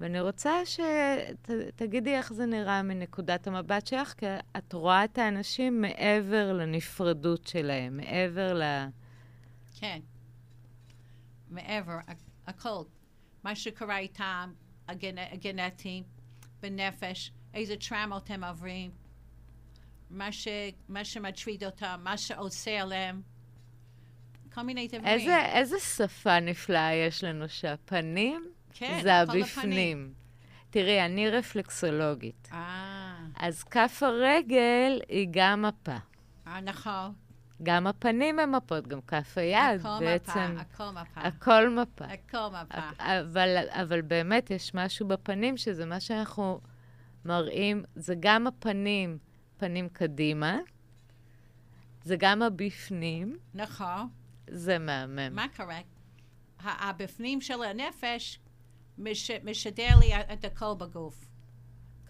ואני 0.00 0.20
רוצה 0.20 0.52
שתגידי 0.64 2.16
איך 2.16 2.32
זה 2.32 2.46
נראה 2.46 2.82
מנקודת 2.82 3.46
המבט 3.46 3.86
שלך, 3.86 4.14
כי 4.16 4.26
את 4.56 4.72
רואה 4.72 5.04
את 5.04 5.18
האנשים 5.18 5.80
מעבר 5.80 6.52
לנפרדות 6.52 7.46
שלהם, 7.46 7.96
מעבר 7.96 8.54
ל... 8.54 8.62
כן. 9.80 10.00
מעבר, 11.50 11.98
הכל. 12.46 12.82
מה 13.44 13.54
שקורה 13.54 13.98
איתם, 13.98 14.52
הגנ... 14.88 15.18
הגנטי, 15.18 16.02
בנפש, 16.60 17.32
איזה 17.54 17.74
טראומות 17.76 18.30
הם 18.30 18.44
עוברים, 18.44 18.90
מה, 20.10 20.32
ש... 20.32 20.48
מה 20.88 21.04
שמטריד 21.04 21.64
אותם, 21.64 22.00
מה 22.04 22.18
שעושה 22.18 22.82
עליהם, 22.82 23.22
כל 24.54 24.62
מיני 24.62 24.88
דברים. 24.88 25.04
איזה, 25.04 25.46
איזה 25.46 25.80
שפה 25.80 26.40
נפלאה 26.40 26.94
יש 26.94 27.24
לנו 27.24 27.48
שהפנים 27.48 28.52
כן, 28.72 29.00
זה 29.02 29.08
כל 29.08 29.10
הפנים. 29.10 29.42
הבפנים. 29.42 30.12
תראי, 30.70 31.04
אני 31.04 31.30
רפלקסולוגית, 31.30 32.48
אה, 32.52 33.16
אז 33.36 33.62
כף 33.64 34.02
הרגל 34.02 35.00
היא 35.08 35.28
גם 35.30 35.62
מפה. 35.62 35.96
אה, 36.46 36.60
נכון. 36.60 37.12
גם 37.62 37.86
הפנים 37.86 38.38
הם 38.38 38.52
מפות, 38.52 38.88
גם 38.88 39.00
כף 39.00 39.38
היד, 39.38 39.80
הכל 39.80 40.04
בעצם. 40.04 40.56
הכל 40.58 40.90
מפה. 40.90 41.20
הכל 41.20 41.68
מפה. 41.70 42.04
הכל 42.04 42.48
מפה. 42.48 42.78
אבל, 42.98 43.64
אבל 43.68 44.02
באמת 44.02 44.50
יש 44.50 44.74
משהו 44.74 45.08
בפנים, 45.08 45.56
שזה 45.56 45.86
מה 45.86 46.00
שאנחנו 46.00 46.60
מראים, 47.24 47.84
זה 47.94 48.14
גם 48.20 48.46
הפנים, 48.46 49.18
פנים 49.56 49.88
קדימה, 49.88 50.58
זה 52.04 52.16
גם 52.18 52.42
הבפנים, 52.42 53.36
נכון. 53.54 54.08
זה 54.46 54.78
מהמם. 54.78 55.34
מה 55.34 55.46
קורה? 55.56 55.78
הבפנים 56.60 57.40
של 57.40 57.62
הנפש 57.62 58.38
מש, 58.98 59.30
משדר 59.30 59.98
לי 60.00 60.16
את 60.32 60.44
הכל 60.44 60.74
בגוף. 60.78 61.24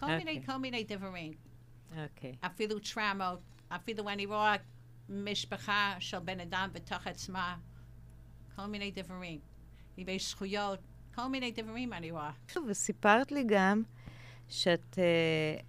כל 0.01 0.07
מיני, 0.07 0.21
אוקיי. 0.21 0.47
כל 0.47 0.57
מיני 0.57 0.85
דברים. 0.85 1.33
אוקיי. 1.91 2.37
אפילו 2.41 2.79
טראומות, 2.95 3.41
אפילו 3.69 4.09
אני 4.09 4.27
רואה 4.27 4.55
משפחה 5.09 5.95
של 6.01 6.19
בן 6.19 6.41
אדם 6.41 6.69
בתוך 6.73 7.07
עצמה, 7.07 7.57
כל 8.57 8.67
מיני 8.67 8.91
דברים. 8.91 9.41
יש 9.99 10.31
זכויות, 10.31 10.79
כל 11.15 11.27
מיני 11.27 11.51
דברים 11.51 11.93
אני 11.93 12.11
רואה. 12.11 12.31
וסיפרת 12.69 13.33
לי 13.33 13.45
גם 13.47 13.83
שאת, 14.49 14.99
אה, 14.99 15.61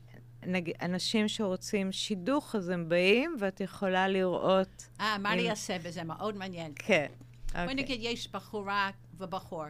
נגיד, 0.47 0.75
אנשים 0.81 1.27
שרוצים 1.27 1.91
שידוך, 1.91 2.55
אז 2.55 2.69
הם 2.69 2.89
באים, 2.89 3.35
ואת 3.39 3.61
יכולה 3.61 4.07
לראות... 4.07 4.87
אה, 4.99 5.17
מה 5.17 5.33
אם- 5.33 5.39
אני 5.39 5.49
אעשה 5.49 5.79
בזה? 5.79 6.03
מאוד 6.03 6.35
מעניין. 6.35 6.73
כן. 6.75 7.11
אוקיי. 7.47 7.73
נגיד 7.75 7.99
יש 8.03 8.31
בחורה 8.31 8.89
ובחור. 9.17 9.63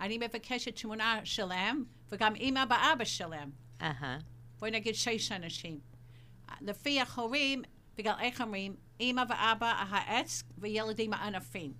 אני 0.00 0.18
מבקשת 0.18 0.80
תמונה 0.80 1.20
שלהם, 1.24 1.84
וגם 2.12 2.34
אימא 2.34 2.64
ואבא 2.70 3.04
שלהם. 3.04 3.50
אהה. 3.82 4.18
בואי 4.58 4.70
נגיד 4.70 4.94
שש 4.94 5.32
אנשים. 5.32 5.80
לפי 6.60 7.00
ההורים, 7.00 7.62
בגלל 7.96 8.14
איך 8.20 8.40
אומרים, 8.40 8.76
אימא 9.00 9.22
ואבא 9.28 9.84
העץ 9.88 10.42
וילדים 10.58 11.12
הענפים. 11.12 11.72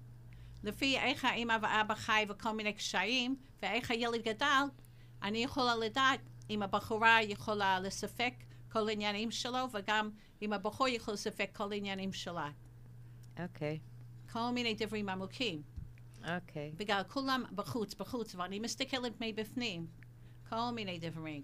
לפי 0.62 0.98
איך 0.98 1.24
האימא 1.24 1.56
ואבא 1.62 1.94
חי 1.94 2.24
וכל 2.28 2.52
מיני 2.52 2.72
קשיים, 2.72 3.36
ואיך 3.62 3.90
הילד 3.90 4.22
גדל, 4.22 4.64
אני 5.22 5.38
יכולה 5.38 5.76
לדעת 5.76 6.20
אם 6.50 6.62
הבחורה 6.62 7.22
יכולה 7.22 7.80
לספק 7.80 8.34
כל 8.72 8.88
העניינים 8.88 9.30
שלו, 9.30 9.66
וגם 9.72 10.10
אם 10.42 10.52
הבחור 10.52 10.88
יכול 10.88 11.14
לספק 11.14 11.50
כל 11.52 11.72
העניינים 11.72 12.12
שלה. 12.12 12.50
אוקיי. 13.42 13.78
כל 14.32 14.50
מיני 14.50 14.74
דברים 14.74 15.08
עמוקים. 15.08 15.62
אוקיי. 16.34 16.72
בגלל 16.76 17.02
כולם 17.08 17.44
בחוץ, 17.54 17.94
בחוץ, 17.94 18.34
ואני 18.34 18.60
מסתכלת 18.60 19.12
מבפנים. 19.20 19.86
כל 20.48 20.70
מיני 20.74 20.98
דברים. 20.98 21.42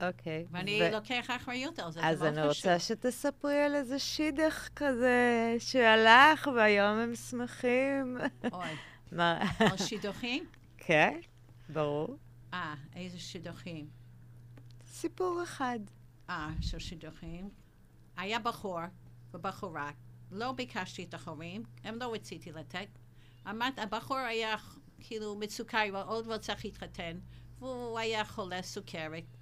אוקיי. 0.00 0.46
ואני 0.50 0.80
ו- 0.82 0.92
לוקח 0.92 1.26
אחריות 1.36 1.78
על 1.78 1.92
זה, 1.92 2.00
אז 2.06 2.18
זה 2.18 2.24
מאוד 2.24 2.38
אני 2.38 2.50
חשוב. 2.50 2.64
רוצה 2.70 2.78
שתספרי 2.78 3.62
על 3.62 3.74
איזה 3.74 3.98
שידך 3.98 4.68
כזה 4.76 5.20
שהלך, 5.58 6.48
והיום 6.56 6.98
הם 6.98 7.14
שמחים. 7.14 8.16
אוי, 8.52 8.66
מה? 9.12 9.40
על 9.58 9.76
שידוכים? 9.76 10.44
כן, 10.78 11.20
ברור. 11.68 12.16
אה, 12.54 12.74
איזה 12.96 13.18
שידוכים? 13.18 13.86
סיפור 14.86 15.42
אחד. 15.42 15.78
אה, 16.30 16.48
של 16.60 16.78
שידוכים. 16.78 17.48
היה 18.16 18.38
בחור 18.38 18.80
ובחורה, 19.34 19.90
לא 20.30 20.52
ביקשתי 20.52 21.04
את 21.04 21.14
ההורים, 21.14 21.62
הם 21.84 21.98
לא 21.98 22.12
רציתי 22.14 22.52
לתת. 22.52 22.88
עמד, 23.46 23.72
הבחור 23.76 24.16
היה 24.16 24.56
כאילו 25.00 25.34
מצוקה, 25.36 25.82
הוא 25.82 25.98
עוד 26.06 26.26
לא 26.26 26.38
צריך 26.38 26.64
להתחתן, 26.64 27.18
והוא 27.58 27.98
היה 27.98 28.24
חולה 28.24 28.62
סוכרת. 28.62 29.33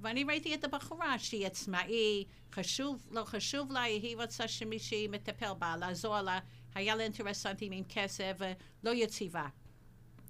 ואני 0.00 0.24
ראיתי 0.24 0.54
את 0.54 0.64
הבחורה 0.64 1.18
שהיא 1.18 1.46
עצמאי, 1.46 2.24
חשוב, 2.52 3.08
לא 3.10 3.24
חשוב 3.24 3.72
לה, 3.72 3.82
היא 3.82 4.16
רוצה 4.16 4.48
שמישהי 4.48 5.08
מטפל 5.08 5.52
בה, 5.58 5.76
לעזור 5.76 6.20
לה, 6.20 6.38
היה 6.74 6.96
לה 6.96 7.02
אינטרסנטים 7.02 7.72
עם 7.72 7.84
כסף 7.88 8.36
ולא 8.38 8.90
יציבה. 8.94 9.46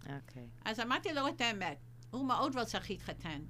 אוקיי. 0.03 0.49
אז 0.65 0.81
אמרתי 0.81 1.13
לו 1.13 1.29
את 1.29 1.41
האמת, 1.41 1.79
הוא 2.11 2.27
מאוד 2.27 2.57
רוצה 2.57 2.79
להתחתן. 2.91 3.43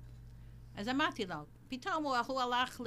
אז 0.74 0.88
אמרתי 0.88 1.26
לו, 1.26 1.36
פתאום 1.68 2.04
הוא, 2.04 2.16
הוא 2.16 2.40
הלך 2.40 2.80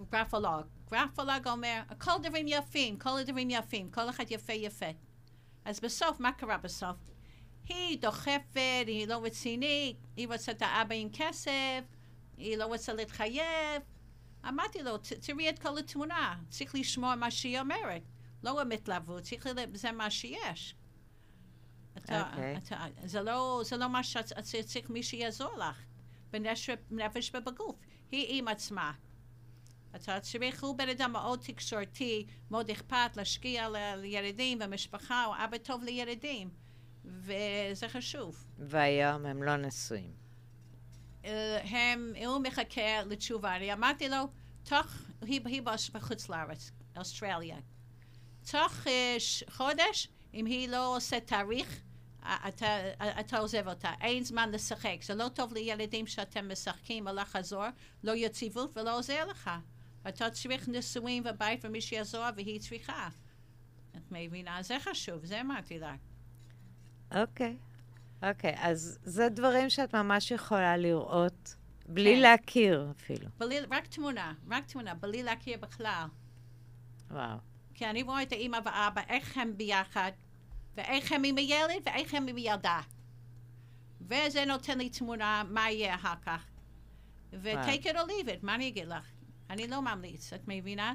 לגרפולוג. 0.00 0.66
גרפולוג 0.90 1.48
אומר, 1.48 1.82
הכל 1.88 2.12
דברים 2.22 2.46
יפים, 2.48 2.98
כל 2.98 3.18
הדברים 3.18 3.50
יפים, 3.50 3.90
כל 3.90 4.10
אחד 4.10 4.24
יפה 4.30 4.52
יפה. 4.52 4.90
אז 5.64 5.80
בסוף, 5.80 6.20
מה 6.20 6.32
קרה 6.32 6.58
בסוף? 6.58 6.96
היא 7.68 7.98
דוחפת, 7.98 8.84
היא 8.86 9.08
לא 9.08 9.24
רצינית, 9.24 9.96
היא 10.16 10.28
רוצה 10.28 10.52
את 10.52 10.62
האבא 10.62 10.94
עם 10.94 11.08
כסף, 11.12 11.80
היא 12.36 12.56
לא 12.56 12.64
רוצה 12.66 12.92
להתחייב. 12.92 13.82
אמרתי 14.48 14.82
לו, 14.82 14.98
"ת- 14.98 15.12
תראי 15.12 15.48
את 15.50 15.58
כל 15.58 15.78
התמונה, 15.78 16.36
צריך 16.48 16.74
לשמוע 16.74 17.14
מה 17.14 17.30
שהיא 17.30 17.60
אומרת. 17.60 18.02
לא 18.42 18.60
המתלהבות, 18.60 19.22
צריך 19.22 19.46
לראות, 19.46 19.68
זה 19.74 19.92
מה 19.92 20.10
שיש. 20.10 20.74
אתה, 21.98 22.30
אוקיי. 22.30 22.56
אתה, 22.56 22.86
זה, 23.04 23.22
לא, 23.22 23.62
זה 23.64 23.76
לא 23.76 23.88
מה 23.88 24.02
שאת 24.04 24.32
את 24.38 24.44
צריך 24.64 24.90
מי 24.90 25.02
שיעזור 25.02 25.56
לך. 25.56 25.82
בנפש, 26.30 26.70
נפש 26.90 27.30
ובגוף. 27.34 27.76
היא 28.10 28.38
עם 28.38 28.48
עצמה. 28.48 28.92
אתה 29.96 30.20
צריך, 30.20 30.62
הוא 30.64 30.78
בן 30.78 30.88
אדם 30.88 31.12
מאוד 31.12 31.40
תקשורתי, 31.42 32.26
מאוד 32.50 32.70
אכפת, 32.70 33.16
להשקיע 33.16 33.68
לילדים 33.96 34.58
ומשפחה, 34.60 35.24
הוא 35.24 35.34
אבא 35.44 35.58
טוב 35.58 35.82
לילדים. 35.82 36.50
וזה 37.04 37.88
חשוב. 37.88 38.44
והיום 38.58 39.26
הם 39.26 39.42
לא 39.42 39.56
נשואים. 39.56 40.23
הם, 41.62 42.12
הוא 42.26 42.38
מחכה 42.38 43.02
לתשובה. 43.06 43.56
אני 43.56 43.72
אמרתי 43.72 44.08
לו, 44.08 44.28
תוך, 44.62 44.86
היא, 45.20 45.40
היא 45.44 45.62
בחוץ 45.92 46.28
לארץ, 46.28 46.70
אוסטרליה. 46.96 47.56
תוך 48.50 48.86
אה, 48.86 49.16
חודש, 49.50 50.08
אם 50.34 50.46
היא 50.46 50.68
לא 50.68 50.96
עושה 50.96 51.20
תאריך, 51.20 51.82
אתה, 52.48 52.66
אתה 53.20 53.38
עוזב 53.38 53.68
אותה. 53.68 53.92
אין 54.00 54.24
זמן 54.24 54.50
לשחק. 54.50 54.96
זה 55.02 55.14
לא 55.14 55.28
טוב 55.28 55.52
לילדים 55.52 56.06
שאתם 56.06 56.52
משחקים 56.52 57.08
או 57.08 57.12
לחזור, 57.12 57.64
לא 58.04 58.12
יציבות 58.16 58.76
ולא 58.76 58.98
עוזר 58.98 59.26
לך. 59.26 59.50
אתה 60.08 60.30
צריך 60.30 60.68
נישואים 60.68 61.22
ובית 61.26 61.64
ומי 61.64 61.80
שיעזור 61.80 62.24
והיא 62.36 62.60
צריכה. 62.60 63.08
את 63.96 64.02
מבינה? 64.10 64.62
זה 64.62 64.76
חשוב, 64.80 65.24
זה 65.24 65.40
אמרתי 65.40 65.78
לה. 65.78 65.96
אוקיי. 67.14 67.56
אוקיי, 68.22 68.54
אז 68.58 68.98
זה 69.02 69.28
דברים 69.28 69.70
שאת 69.70 69.94
ממש 69.94 70.30
יכולה 70.30 70.76
לראות, 70.76 71.54
בלי 71.88 72.14
כן. 72.14 72.20
להכיר 72.20 72.92
אפילו. 72.96 73.28
בלי, 73.38 73.60
רק 73.70 73.86
תמונה, 73.86 74.32
רק 74.50 74.66
תמונה, 74.66 74.94
בלי 74.94 75.22
להכיר 75.22 75.58
בכלל. 75.60 76.06
וואו. 77.10 77.38
כי 77.74 77.86
אני 77.86 78.02
רואה 78.02 78.22
את 78.22 78.32
האימא 78.32 78.58
והאבא, 78.64 79.02
איך 79.08 79.38
הם 79.38 79.56
ביחד, 79.56 80.12
ואיך 80.76 81.12
הם 81.12 81.24
עם 81.24 81.36
הילד, 81.36 81.82
ואיך 81.86 82.14
הם 82.14 82.26
עם 82.28 82.38
ילדה. 82.38 82.80
וזה 84.00 84.44
נותן 84.44 84.78
לי 84.78 84.90
תמונה 84.90 85.42
מה 85.48 85.70
יהיה 85.70 85.94
אחר 85.94 86.14
כך. 86.22 86.44
ו-take 87.32 87.84
it 87.84 87.94
or 87.94 88.06
leave 88.08 88.28
it, 88.28 88.38
מה 88.42 88.54
אני 88.54 88.68
אגיד 88.68 88.88
לך? 88.88 89.06
אני 89.50 89.68
לא 89.68 89.82
ממליץ, 89.82 90.32
את 90.32 90.42
מבינה? 90.48 90.94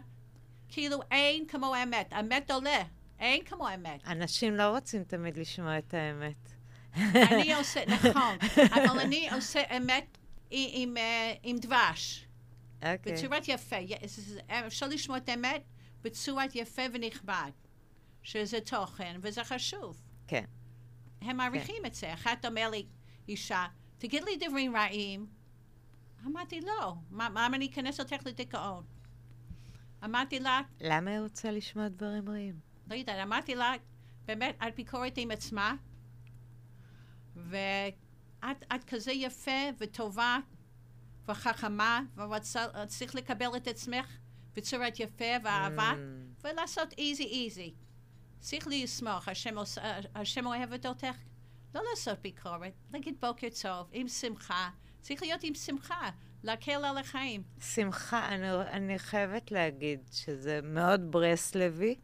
כאילו 0.70 1.00
אין 1.12 1.48
כמו 1.48 1.76
האמת, 1.76 2.14
האמת 2.14 2.52
עולה, 2.52 2.84
אין 3.20 3.44
כמו 3.46 3.68
האמת. 3.68 4.08
אנשים 4.08 4.56
לא 4.56 4.64
רוצים 4.64 5.04
תמיד 5.04 5.38
לשמוע 5.38 5.78
את 5.78 5.94
האמת. 5.94 6.59
אני 6.96 7.54
עושה, 7.54 7.86
נכון, 7.86 8.38
אבל 8.74 9.00
אני 9.00 9.30
עושה 9.30 9.78
אמת 9.78 10.18
עם, 10.50 10.70
עם, 10.74 10.98
עם 11.44 11.58
דבש. 11.58 12.26
אוקיי. 12.76 13.14
בצורת 13.14 13.48
יפה. 13.48 13.76
אפשר 14.68 14.88
לשמוע 14.88 15.18
את 15.18 15.30
האמת 15.30 15.64
בצורת 16.02 16.56
יפה 16.56 16.82
ונכבד, 16.94 17.52
שזה 18.24 18.62
תוכן, 18.62 19.20
וזה 19.22 19.44
חשוב. 19.44 20.02
כן. 20.28 20.44
הם 21.22 21.38
מעריכים 21.38 21.86
את 21.86 21.94
זה. 21.94 22.14
אחת 22.14 22.46
אומר 22.46 22.70
לי, 22.70 22.86
אישה, 23.28 23.66
תגיד 23.98 24.24
לי 24.24 24.48
דברים 24.48 24.76
רעים. 24.76 25.26
אמרתי, 26.26 26.62
לא. 26.62 26.96
מה, 27.10 27.30
מה 27.30 27.48
אם 27.48 27.54
אני 27.54 27.68
אכנס 27.68 28.00
אותך 28.00 28.26
לדיכאון? 28.26 28.84
אמרתי 30.06 30.40
לה, 30.40 30.62
למה 30.82 31.12
היא 31.12 31.20
רוצה 31.20 31.52
לשמוע 31.52 31.88
דברים 31.88 32.30
רעים? 32.30 32.60
לא 32.88 32.96
יודעת, 32.96 33.20
אמרתי 33.24 33.56
לה, 33.56 33.74
באמת, 34.26 34.56
את 34.68 34.76
ביקורת 34.76 35.14
עם 35.18 35.32
עצמה, 35.32 35.76
ואת 37.44 38.64
את 38.76 38.84
כזה 38.88 39.12
יפה 39.12 39.62
וטובה 39.78 40.38
וחכמה, 41.28 42.02
ורוצה, 42.16 42.66
צריך 42.88 43.16
לקבל 43.16 43.50
את 43.58 43.68
עצמך 43.68 44.18
בצורת 44.56 45.00
יפה 45.00 45.26
ואהבה, 45.44 45.92
Mm, 45.94 46.44
ולעשות 46.48 46.94
איזי 46.98 47.24
איזי. 47.46 47.74
צריך 48.40 48.68
לשמוח, 48.72 49.28
השם, 49.28 49.56
השם 50.16 50.46
אוהבת 50.46 50.86
אותך. 50.86 51.16
לא 51.76 51.82
לעשות 51.90 52.20
ביקורת, 52.22 52.74
להגיד 52.94 53.16
בוקר 53.20 53.48
טוב, 53.62 53.88
עם 53.92 54.08
שמחה. 54.08 54.70
צריך 55.02 55.22
להיות 55.22 55.44
עם 55.44 55.56
שמחה, 55.56 56.10
להקל 56.44 56.86
על 56.86 56.98
החיים. 56.98 57.44
שמחה, 57.62 58.28
אני, 58.28 58.52
אני 58.52 59.00
חייבת 59.00 59.52
להגיד 59.52 60.00
שזה 60.12 60.60
מאוד 60.64 61.12
ברסלבי. 61.12 61.96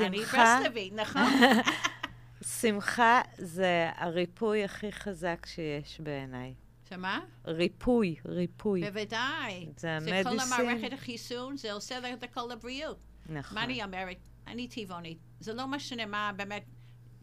אני 0.00 0.18
שמחה, 0.18 0.56
ברסלבי, 0.58 0.90
נכון? 0.94 1.22
שמחה 2.46 3.20
זה 3.38 3.90
הריפוי 3.96 4.64
הכי 4.64 4.92
חזק 4.92 5.46
שיש 5.46 6.00
בעיניי. 6.00 6.54
שמה? 6.88 7.20
ריפוי, 7.46 8.16
ריפוי. 8.24 8.80
בוודאי. 8.80 9.68
זה 9.76 9.98
זה 10.00 10.20
כל 10.24 10.28
המדיסין. 10.30 10.60
המערכת 10.60 10.92
החיסון, 10.92 11.56
זה 11.56 11.72
עושה 11.72 12.12
את 12.12 12.24
כל 12.34 12.52
הבריאות. 12.52 12.98
נכון. 13.28 13.58
מה 13.58 13.64
אני 13.64 13.84
אומרת? 13.84 14.28
אני 14.46 14.68
טבעונית. 14.68 15.18
זה 15.40 15.54
לא 15.54 15.66
משנה 15.66 16.06
מה 16.06 16.30
באמת, 16.36 16.64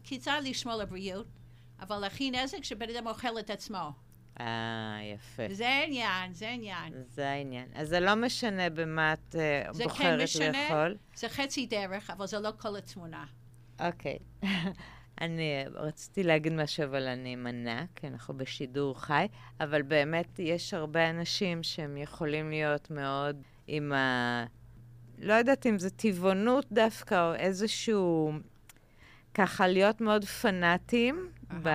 כי 0.04 0.18
צריך 0.18 0.44
לשמור 0.44 0.74
על 0.74 0.80
הבריאות, 0.80 1.26
אבל 1.80 2.04
הכי 2.04 2.30
נזק 2.30 2.64
שבן 2.64 2.90
אדם 2.96 3.06
אוכל 3.06 3.38
את 3.38 3.50
עצמו. 3.50 3.92
אה, 4.40 4.98
יפה. 5.14 5.42
זה 5.50 5.68
העניין, 5.68 6.34
זה 6.34 6.48
העניין. 6.48 6.92
זה 7.06 7.30
העניין. 7.30 7.68
אז 7.74 7.88
זה 7.88 8.00
לא 8.00 8.14
משנה 8.14 8.70
במה 8.70 9.12
את 9.12 9.36
אה, 9.38 9.72
זה 9.72 9.82
כן 9.82 9.88
בוחרת 9.88 10.22
משנה. 10.22 10.68
לאכול. 10.68 10.96
זה 11.14 11.28
חצי 11.28 11.66
דרך, 11.66 12.10
אבל 12.10 12.26
זה 12.26 12.38
לא 12.40 12.50
כל 12.58 12.76
התמונה. 12.76 13.24
אוקיי. 13.80 14.18
אני 15.22 15.64
רציתי 15.74 16.22
להגיד 16.22 16.52
משהו, 16.52 16.84
אבל 16.84 17.06
אני 17.06 17.34
אמנע, 17.34 17.84
כי 17.96 18.06
אנחנו 18.06 18.36
בשידור 18.36 19.00
חי, 19.00 19.26
אבל 19.60 19.82
באמת 19.82 20.38
יש 20.38 20.74
הרבה 20.74 21.10
אנשים 21.10 21.62
שהם 21.62 21.96
יכולים 21.96 22.50
להיות 22.50 22.90
מאוד 22.90 23.36
עם 23.66 23.92
ה... 23.92 24.44
לא 25.18 25.34
יודעת 25.34 25.66
אם 25.66 25.78
זה 25.78 25.90
טבעונות 25.90 26.66
דווקא, 26.72 27.28
או 27.28 27.34
איזשהו... 27.34 28.32
ככה 29.34 29.68
להיות 29.68 30.00
מאוד 30.00 30.24
פנאטים 30.24 31.28
ב... 31.62 31.68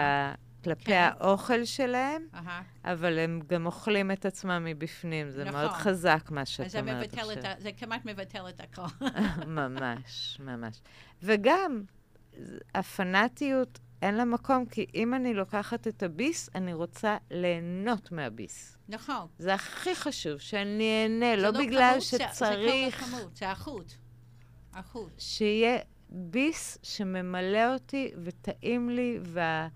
כלפי 0.64 0.84
כן. 0.84 1.10
האוכל 1.20 1.66
שלהם, 1.66 2.28
אהה. 2.34 2.62
אבל 2.84 3.20
הם 3.20 3.42
גם 3.48 3.66
אוכלים 3.66 4.12
את 4.12 4.26
עצמם 4.26 4.64
מבפנים. 4.66 5.30
זה 5.30 5.52
מאוד 5.52 5.66
נכון. 5.66 5.78
חזק 5.80 6.32
מה 6.32 6.46
שאת 6.46 6.76
אומרת 6.76 7.14
עכשיו. 7.14 7.32
ה... 7.32 7.54
זה 7.60 7.70
כמעט 7.78 8.06
מבטל 8.06 8.50
את 8.50 8.62
הכל. 8.62 9.06
ממש, 9.48 10.40
ממש. 10.44 10.82
וגם, 11.24 11.84
הפנאטיות, 12.76 13.80
אין 14.02 14.16
לה 14.16 14.26
מקום, 14.26 14.66
כי 14.66 14.86
אם 14.96 15.14
אני 15.14 15.34
לוקחת 15.34 15.88
את 15.88 16.04
הביס, 16.04 16.50
אני 16.56 16.74
רוצה 16.74 17.18
ליהנות 17.32 18.12
מהביס. 18.12 18.78
נכון. 18.90 19.28
זה 19.40 19.54
הכי 19.54 19.96
חשוב, 19.96 20.38
שאני 20.38 21.04
אהנה, 21.04 21.26
זה 21.36 21.42
לא 21.42 21.52
בגלל 21.52 21.90
כמות, 21.92 22.02
שצריך 22.04 22.34
זה 22.34 23.00
כל 23.00 23.04
הכמות, 23.06 23.36
זה 23.38 23.52
החוט. 23.52 23.94
החוט. 24.74 25.12
שיהיה 25.18 25.78
ביס 26.10 26.78
שממלא 26.84 27.74
אותי 27.74 28.12
וטעים 28.24 28.90
לי, 28.90 29.20
וה... 29.24 29.68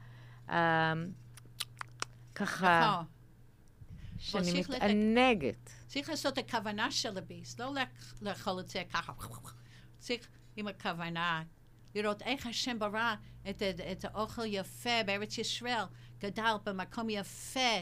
ה- 0.49 0.93
ככה, 2.35 2.79
נכון. 2.81 3.05
שאני 4.17 4.59
מתענגת. 4.59 5.69
צריך 5.87 6.09
לעשות 6.09 6.39
את 6.39 6.43
הכוונה 6.49 6.91
של 6.91 7.17
הביס, 7.17 7.59
לא 7.59 7.73
לאכ- 7.75 8.15
לאכול 8.21 8.59
את 8.59 8.69
זה 8.69 8.83
ככה. 8.93 9.13
צריך 9.99 10.27
עם 10.55 10.67
הכוונה, 10.67 11.43
לראות 11.95 12.21
איך 12.21 12.47
השם 12.47 12.79
ברא 12.79 13.15
את, 13.49 13.61
את, 13.61 13.79
את 13.91 14.05
האוכל 14.05 14.45
יפה 14.45 15.03
בארץ 15.05 15.37
ישראל, 15.37 15.83
גדל 16.19 16.55
במקום 16.63 17.09
יפה. 17.09 17.79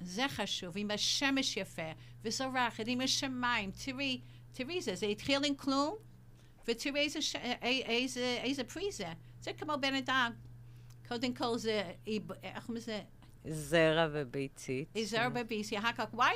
זה 0.00 0.28
חשוב, 0.28 0.74
עם 0.76 0.90
השמש 0.90 1.56
יפה, 1.56 1.92
וזורחת, 2.22 2.84
עם 2.86 3.00
השמיים. 3.00 3.70
תראי, 3.84 4.20
תראי 4.52 4.82
זה, 4.82 4.94
זה 4.94 5.06
התחיל 5.06 5.44
עם 5.44 5.54
כלום, 5.54 5.96
ותראי 6.68 7.00
איזה, 7.00 7.22
ש... 7.22 7.36
א- 7.36 7.62
איזה, 7.62 8.38
איזה 8.42 8.64
פרי 8.64 8.92
זה. 8.92 9.12
זה 9.40 9.52
כמו 9.52 9.72
בן 9.80 9.94
אדם. 9.94 10.32
קודם 11.08 11.34
כל 11.34 11.58
זה, 11.58 11.92
איך 12.42 12.66
קוראים 12.66 12.76
לזה? 12.76 13.02
זרע 13.48 14.06
וביצית. 14.12 14.88
זר 15.04 15.28
בביסי, 15.28 15.78
אחר 15.78 15.92
כך 15.92 16.04
וואי, 16.12 16.34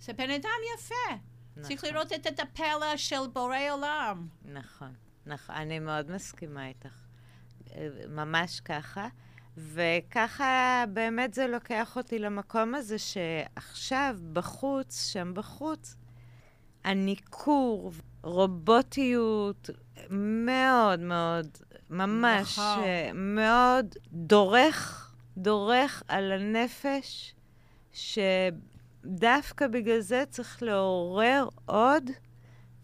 זה 0.00 0.12
בן 0.12 0.30
אדם 0.30 0.50
יפה. 0.76 1.16
צריך 1.62 1.84
נכון. 1.84 1.94
לראות 1.94 2.12
את 2.12 2.40
הפלא 2.40 2.96
של 2.96 3.26
בורא 3.32 3.58
עולם. 3.70 4.28
נכון. 4.44 4.94
אני 5.50 5.78
מאוד 5.78 6.10
מסכימה 6.10 6.68
איתך. 6.68 6.94
אה, 7.76 7.88
ממש 8.08 8.60
ככה. 8.60 9.08
וככה 9.56 10.84
באמת 10.92 11.34
זה 11.34 11.46
לוקח 11.46 11.96
אותי 11.96 12.18
למקום 12.18 12.74
הזה 12.74 12.98
שעכשיו, 12.98 14.16
בחוץ, 14.32 15.08
שם 15.12 15.34
בחוץ, 15.34 15.96
הניכור, 16.84 17.92
רובוטיות, 18.22 19.70
מאוד 20.10 21.00
מאוד, 21.00 21.48
ממש 21.90 22.58
נכון. 22.58 22.84
מאוד 23.14 23.94
דורך, 24.12 25.14
דורך 25.36 26.02
על 26.08 26.32
הנפש, 26.32 27.34
שדווקא 27.92 29.66
בגלל 29.66 30.00
זה 30.00 30.24
צריך 30.30 30.62
לעורר 30.62 31.48
עוד 31.66 32.10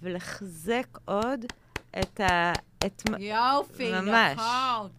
ולחזק 0.02 0.98
עוד 1.04 1.44
את 2.00 2.20
ה... 2.20 2.52
את... 2.86 3.02
יופי, 3.18 3.92
ממש. 3.92 4.38
נכון. 4.38 4.90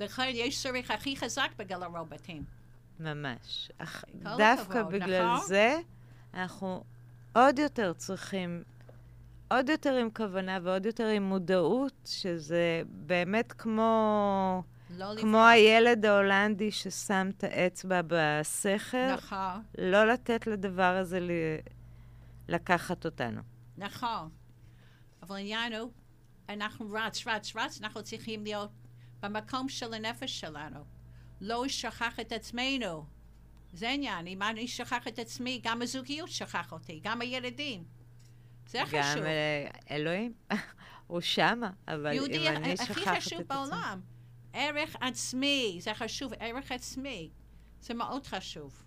לכן 0.00 0.30
יש 0.34 0.62
צריך 0.62 0.90
הכי 0.90 1.16
חזק 1.16 1.48
בגלל 1.58 1.82
הרובוטים. 1.82 2.42
ממש. 3.00 3.70
אך 3.78 4.04
דווקא 4.22 4.78
הכבוד, 4.78 4.92
בגלל 4.94 5.34
נכון? 5.34 5.46
זה, 5.48 5.78
אנחנו 6.34 6.84
עוד 7.32 7.58
יותר 7.58 7.92
צריכים, 7.92 8.62
עוד 9.50 9.68
יותר 9.68 9.94
עם 9.94 10.10
כוונה 10.10 10.58
ועוד 10.62 10.86
יותר 10.86 11.06
עם 11.06 11.22
מודעות, 11.22 11.92
שזה 12.04 12.82
באמת 12.86 13.52
כמו, 13.52 14.62
לא 14.90 15.06
כמו 15.20 15.28
לברוח. 15.28 15.48
הילד 15.48 16.06
ההולנדי 16.06 16.70
ששם 16.70 17.30
את 17.38 17.44
האצבע 17.44 18.00
בסכר, 18.06 19.14
נכון, 19.14 19.62
לא 19.78 20.06
לתת 20.06 20.46
לדבר 20.46 20.96
הזה 20.96 21.20
ל... 21.20 21.30
לקחת 22.48 23.04
אותנו. 23.04 23.40
נכון. 23.78 24.28
אבל 25.22 25.36
העניין 25.36 25.72
הוא, 25.72 25.90
אנחנו 26.48 26.88
רץ, 26.92 27.26
רץ, 27.26 27.56
רץ, 27.56 27.80
אנחנו 27.82 28.02
צריכים 28.02 28.44
להיות 28.44 28.70
במקום 29.20 29.68
של 29.68 29.94
הנפש 29.94 30.40
שלנו. 30.40 30.84
לא 31.40 31.64
לשכח 31.64 32.20
את 32.20 32.32
עצמנו. 32.32 33.06
זה 33.72 33.90
עניין, 33.90 34.26
אם 34.26 34.42
אני 34.42 34.68
שכח 34.68 35.08
את 35.08 35.18
עצמי, 35.18 35.60
גם 35.62 35.82
הזוגיות 35.82 36.28
שכח 36.28 36.72
אותי, 36.72 37.00
גם 37.02 37.20
הילדים. 37.20 37.84
זה 38.66 38.78
גם 38.78 38.86
חשוב. 38.86 39.22
אה, 39.22 39.68
אלוהים, 39.90 40.32
הוא 41.06 41.20
שמה, 41.20 41.70
אבל 41.88 42.12
אם 42.12 42.56
אני 42.56 42.72
הכי 42.72 42.94
שכחת 42.94 43.16
חשוב 43.16 43.40
את 43.40 43.46
עצמי... 43.50 43.56
בעולם. 43.56 44.00
ערך 44.52 44.96
עצמי, 45.00 45.78
זה 45.80 45.94
חשוב, 45.94 46.32
ערך 46.38 46.72
עצמי. 46.72 47.30
זה 47.80 47.94
מאוד 47.94 48.26
חשוב. 48.26 48.84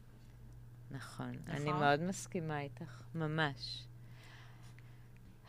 נכון, 0.91 1.33
אני 1.47 1.65
נכון? 1.65 1.79
מאוד 1.79 2.01
מסכימה 2.01 2.61
איתך, 2.61 3.03
ממש. 3.15 3.87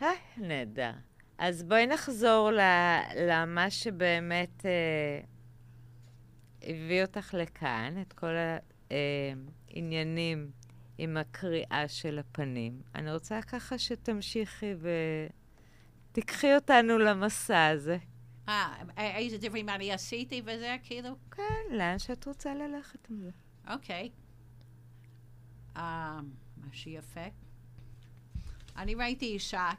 היי, 0.01 0.19
נהדר. 0.37 0.93
אז 1.39 1.63
בואי 1.63 1.87
נחזור 1.87 2.51
ל- 2.51 3.01
למה 3.29 3.71
שבאמת 3.71 4.67
אה, 4.67 5.21
הביא 6.63 7.03
אותך 7.03 7.35
לכאן, 7.39 7.95
את 8.03 8.13
כל 8.13 8.35
העניינים 9.71 10.51
עם 10.99 11.17
הקריאה 11.17 11.89
של 11.89 12.19
הפנים. 12.19 12.83
אני 12.95 13.13
רוצה 13.13 13.43
ככה 13.43 13.79
שתמשיכי 13.79 14.75
ותיקחי 16.11 16.55
אותנו 16.55 16.99
למסע 16.99 17.67
הזה. 17.67 17.97
אה, 18.49 18.83
איזה 18.99 19.39
דברים 19.39 19.69
אני 19.69 19.93
עשיתי 19.93 20.43
וזה, 20.45 20.77
כאילו? 20.83 21.11
כן, 21.31 21.77
לאן 21.77 21.99
שאת 21.99 22.27
רוצה 22.27 22.55
ללכת 22.55 23.11
עם 23.11 23.21
זה. 23.21 23.31
אוקיי. 23.71 24.11
אה, 25.77 26.21
מה 26.57 26.69
שיפה. 26.73 27.25
אני 28.77 28.95
ראיתי 28.95 29.27
אישה, 29.27 29.71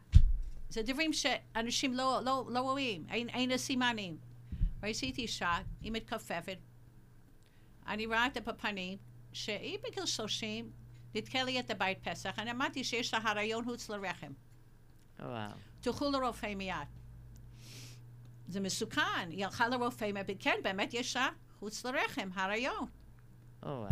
זה 0.74 0.82
דברים 0.84 1.14
שאנשים 1.14 1.94
לא, 1.94 2.22
לא, 2.26 2.46
לא 2.50 2.60
רואים, 2.62 3.06
אין, 3.10 3.30
אין 3.30 3.52
הסימנים. 3.52 4.18
ראיתי 4.84 5.14
אישה, 5.22 5.58
היא 5.82 5.92
מתכופפת. 5.92 6.58
אני 7.88 8.06
רואה 8.06 8.28
את 8.28 8.38
בפנים, 8.48 8.98
שהיא 9.34 9.78
בגיל 9.84 10.06
30, 10.06 10.72
נתקע 11.16 11.44
לי 11.44 11.60
את 11.60 11.70
הבית 11.70 12.08
פסח, 12.08 12.40
אני 12.40 12.52
אמרתי 12.52 12.84
שיש 12.84 13.14
לה 13.14 13.20
הריון 13.24 13.66
חוץ 13.66 13.90
לרחם. 13.90 14.32
וואו. 15.20 15.52
תלכו 15.82 16.12
לרופא 16.12 16.56
מיד. 16.56 16.76
זה 18.48 18.60
מסוכן, 18.60 19.30
היא 19.30 19.46
הלכה 19.46 19.68
לרופא, 19.68 20.10
כן, 20.40 20.56
באמת 20.64 20.94
יש 20.94 21.16
לה 21.16 21.30
חוץ 21.60 21.86
לרחם, 21.86 22.30
הריון. 22.34 22.88
וואו. 23.64 23.88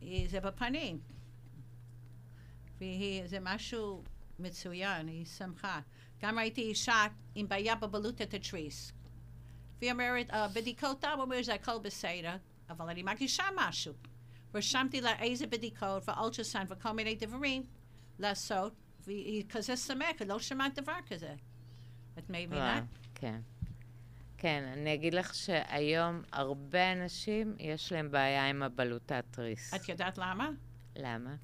היא- 0.00 0.28
זה 0.28 0.40
בפנים. 0.40 1.00
והיא, 2.78 3.26
זה 3.26 3.38
משהו 3.40 4.02
מצוין, 4.38 5.08
היא 5.08 5.26
שמחה. 5.26 5.80
גם 6.24 6.38
ראיתי 6.38 6.60
אישה 6.62 7.06
עם 7.34 7.48
בעיה 7.48 7.74
בבלוטת 7.74 8.34
התריס. 8.34 8.92
והיא 9.80 9.92
אומרת, 9.92 10.30
"אה, 10.30 10.48
בדיקות 10.48 11.00
דם, 11.00 11.12
הוא 11.14 11.22
אומר, 11.22 11.42
זה 11.42 11.54
הכל 11.54 11.78
בסדר, 11.78 12.36
אבל 12.70 12.88
אני 12.88 13.02
מרגישה 13.02 13.44
משהו. 13.56 13.94
רשמתי 14.54 15.00
לה 15.00 15.18
איזה 15.18 15.46
בדיקות 15.46 16.08
ואולטרסאונד 16.08 16.72
וכל 16.72 16.92
מיני 16.92 17.14
דברים 17.14 17.62
לעשות, 18.18 18.72
והיא 19.06 19.44
כזה 19.48 19.76
שמחה, 19.76 20.24
לא 20.26 20.38
שמעת 20.38 20.78
דבר 20.78 20.96
כזה. 21.06 21.34
את 22.18 22.24
מבינה? 22.30 22.54
וואו, 22.56 22.84
כן. 23.14 23.40
כן, 24.38 24.64
אני 24.72 24.94
אגיד 24.94 25.14
לך 25.14 25.34
שהיום 25.34 26.22
הרבה 26.32 26.92
אנשים, 26.92 27.56
יש 27.58 27.92
להם 27.92 28.10
בעיה 28.10 28.48
עם 28.50 28.62
הבלוטת 28.62 29.24
תריס. 29.30 29.74
את 29.74 29.88
יודעת 29.88 30.18
למה? 30.18 30.50
למה? 30.96 31.36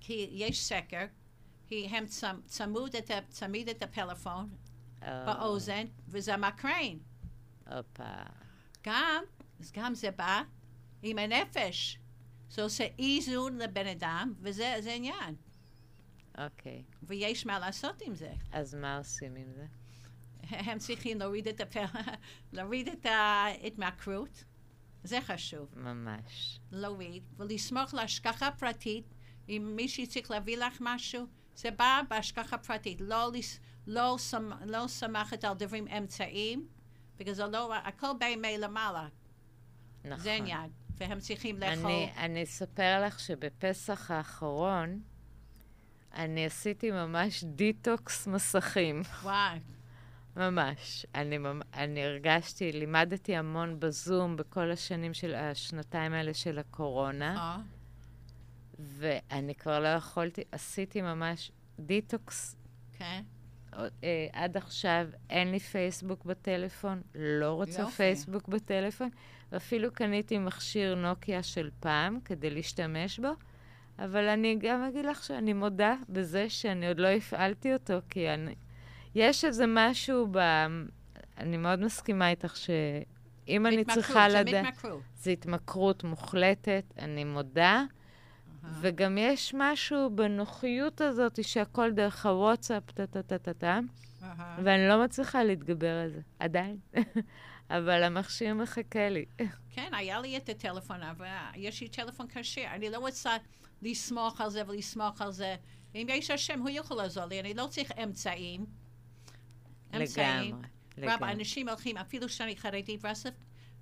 כי 0.00 0.28
יש 0.32 0.64
סקר, 0.64 1.04
הם 1.70 2.06
צמ, 2.06 2.40
צמוד 2.46 2.96
את, 2.96 3.10
צמיד 3.28 3.68
את 3.68 3.82
הפלאפון 3.82 4.48
אה, 5.02 5.24
באוזן, 5.26 5.84
וזה 6.08 6.36
מקרין. 6.36 6.98
הופה. 7.66 8.22
גם, 8.84 9.22
אז 9.60 9.72
גם 9.72 9.94
זה 9.94 10.10
בא 10.10 10.42
עם 11.02 11.18
הנפש. 11.18 11.98
זה 12.50 12.62
עושה 12.62 12.86
איזון 12.98 13.58
לבן 13.58 13.86
אדם, 13.86 14.34
וזה 14.40 14.76
זה 14.80 14.92
עניין. 14.92 15.34
אוקיי. 16.38 16.82
ויש 17.02 17.46
מה 17.46 17.58
לעשות 17.58 18.02
עם 18.02 18.14
זה. 18.14 18.32
אז 18.52 18.74
מה 18.74 18.98
עושים 18.98 19.36
עם 19.36 19.52
זה? 19.52 19.66
הם 20.70 20.78
צריכים 20.78 21.18
להוריד 21.18 21.48
את 21.48 21.60
הפל... 21.60 21.84
להוריד 22.52 22.88
את 22.88 23.06
ההתמכרות. 23.06 24.44
זה 25.04 25.20
חשוב. 25.20 25.68
ממש. 25.76 26.60
להוריד, 26.72 27.22
ולסמוך 27.36 27.94
להשגחה 27.94 28.50
פרטית. 28.50 29.04
אם 29.48 29.72
מישהי 29.76 30.06
צריך 30.06 30.30
להביא 30.30 30.56
לך 30.56 30.78
משהו, 30.80 31.26
זה 31.56 31.70
בא 31.70 32.00
בהשגחה 32.08 32.58
פרטית. 32.58 33.00
לא. 33.00 33.30
לא, 33.86 34.18
שמ... 34.18 34.50
לא 34.66 34.84
סמכת 34.86 35.44
על 35.44 35.54
דברים 35.54 35.88
אמצעיים, 35.88 36.66
בגלל 37.18 37.34
זה 37.34 37.46
לא, 37.46 37.74
הכל 37.74 38.06
בא 38.20 38.26
מלמעלה. 38.36 39.08
נכון. 40.04 40.18
זה 40.18 40.32
עניין. 40.32 40.70
והם 40.96 41.18
צריכים 41.18 41.58
לאכול. 41.58 41.84
אני, 41.84 42.12
אני 42.16 42.42
אספר 42.42 43.04
לך 43.06 43.20
שבפסח 43.20 44.10
האחרון, 44.10 45.00
אני 46.14 46.46
עשיתי 46.46 46.90
ממש 46.90 47.44
דיטוקס 47.44 48.26
מסכים. 48.26 49.02
וואי, 49.22 49.58
ממש. 50.36 51.06
אני, 51.14 51.38
אני 51.74 52.04
הרגשתי, 52.04 52.72
לימדתי 52.72 53.36
המון 53.36 53.80
בזום 53.80 54.36
בכל 54.36 54.70
השנים 54.70 55.14
של, 55.14 55.34
השנתיים 55.34 56.12
האלה 56.12 56.34
של 56.34 56.58
הקורונה, 56.58 57.36
אה, 57.36 57.58
ואני 58.82 59.54
כבר 59.54 59.80
לא 59.80 59.88
יכולתי, 59.88 60.42
עשיתי 60.52 61.02
ממש 61.02 61.52
דיטוקס. 61.78 62.56
כן. 62.92 63.22
אה, 63.74 64.26
עד 64.32 64.56
עכשיו 64.56 65.06
אין 65.30 65.50
לי 65.50 65.58
פייסבוק 65.58 66.24
בטלפון, 66.24 67.02
לא 67.14 67.52
רוצה 67.52 67.80
יופי. 67.80 67.96
פייסבוק 67.96 68.48
בטלפון, 68.48 69.08
ואפילו 69.52 69.92
קניתי 69.92 70.38
מכשיר 70.38 70.94
נוקיה 70.94 71.42
של 71.42 71.70
פעם 71.80 72.18
כדי 72.24 72.50
להשתמש 72.50 73.18
בו, 73.18 73.30
אבל 73.98 74.28
אני 74.28 74.56
גם 74.60 74.84
אגיד 74.84 75.04
לך 75.04 75.24
שאני 75.24 75.52
מודה 75.52 75.94
בזה 76.08 76.48
שאני 76.48 76.88
עוד 76.88 77.00
לא 77.00 77.08
הפעלתי 77.08 77.72
אותו, 77.72 77.94
כי 78.10 78.30
אני... 78.30 78.54
יש 79.14 79.44
איזה 79.44 79.64
משהו 79.68 80.28
ב... 80.30 80.38
אני 81.38 81.56
מאוד 81.56 81.80
מסכימה 81.80 82.30
איתך 82.30 82.56
שאם 82.56 83.66
אני 83.66 83.80
התמכרות, 83.80 84.04
צריכה 84.04 84.30
זה 84.30 84.40
לדעת... 84.40 84.64
מתמכרות. 84.66 85.02
זו 85.16 85.30
התמכרות 85.30 86.04
מוחלטת, 86.04 86.84
אני 86.98 87.24
מודה. 87.24 87.84
וגם 88.80 89.18
יש 89.18 89.54
משהו 89.58 90.10
בנוחיות 90.10 91.00
הזאת 91.00 91.44
שהכל 91.44 91.90
דרך 91.92 92.26
הוואטסאפ, 92.26 92.90
טה-טה-טה-טה, 92.90 93.78
אהה. 94.22 94.56
ואני 94.64 94.88
לא 94.88 95.04
מצליחה 95.04 95.44
להתגבר 95.44 95.94
על 96.02 96.10
זה, 96.10 96.20
עדיין. 96.38 96.78
אבל 97.70 98.02
המכשיר 98.02 98.54
מחכה 98.54 99.08
לי. 99.08 99.24
כן, 99.74 99.94
היה 99.94 100.20
לי 100.20 100.36
את 100.36 100.48
הטלפון, 100.48 101.02
אבל 101.02 101.26
יש 101.56 101.80
לי 101.80 101.88
טלפון 101.88 102.26
קשה. 102.26 102.74
אני 102.74 102.90
לא 102.90 102.98
רוצה 102.98 103.36
לסמוך 103.82 104.40
על 104.40 104.50
זה 104.50 104.62
ולסמוך 104.66 105.22
על 105.22 105.32
זה. 105.32 105.56
אם 105.94 106.06
יש 106.10 106.30
השם, 106.30 106.60
הוא 106.60 106.70
יכול 106.70 106.96
לעזור 106.96 107.24
לי. 107.24 107.40
אני 107.40 107.54
לא 107.54 107.66
צריך 107.70 107.92
אמצעים. 108.02 108.66
אמצעים. 109.96 110.62
לגמרי, 110.98 111.14
רב. 111.14 111.22
אנשים 111.22 111.68
הולכים, 111.68 111.98
אפילו 111.98 112.28
שאני 112.28 112.56
חרדית 112.56 113.04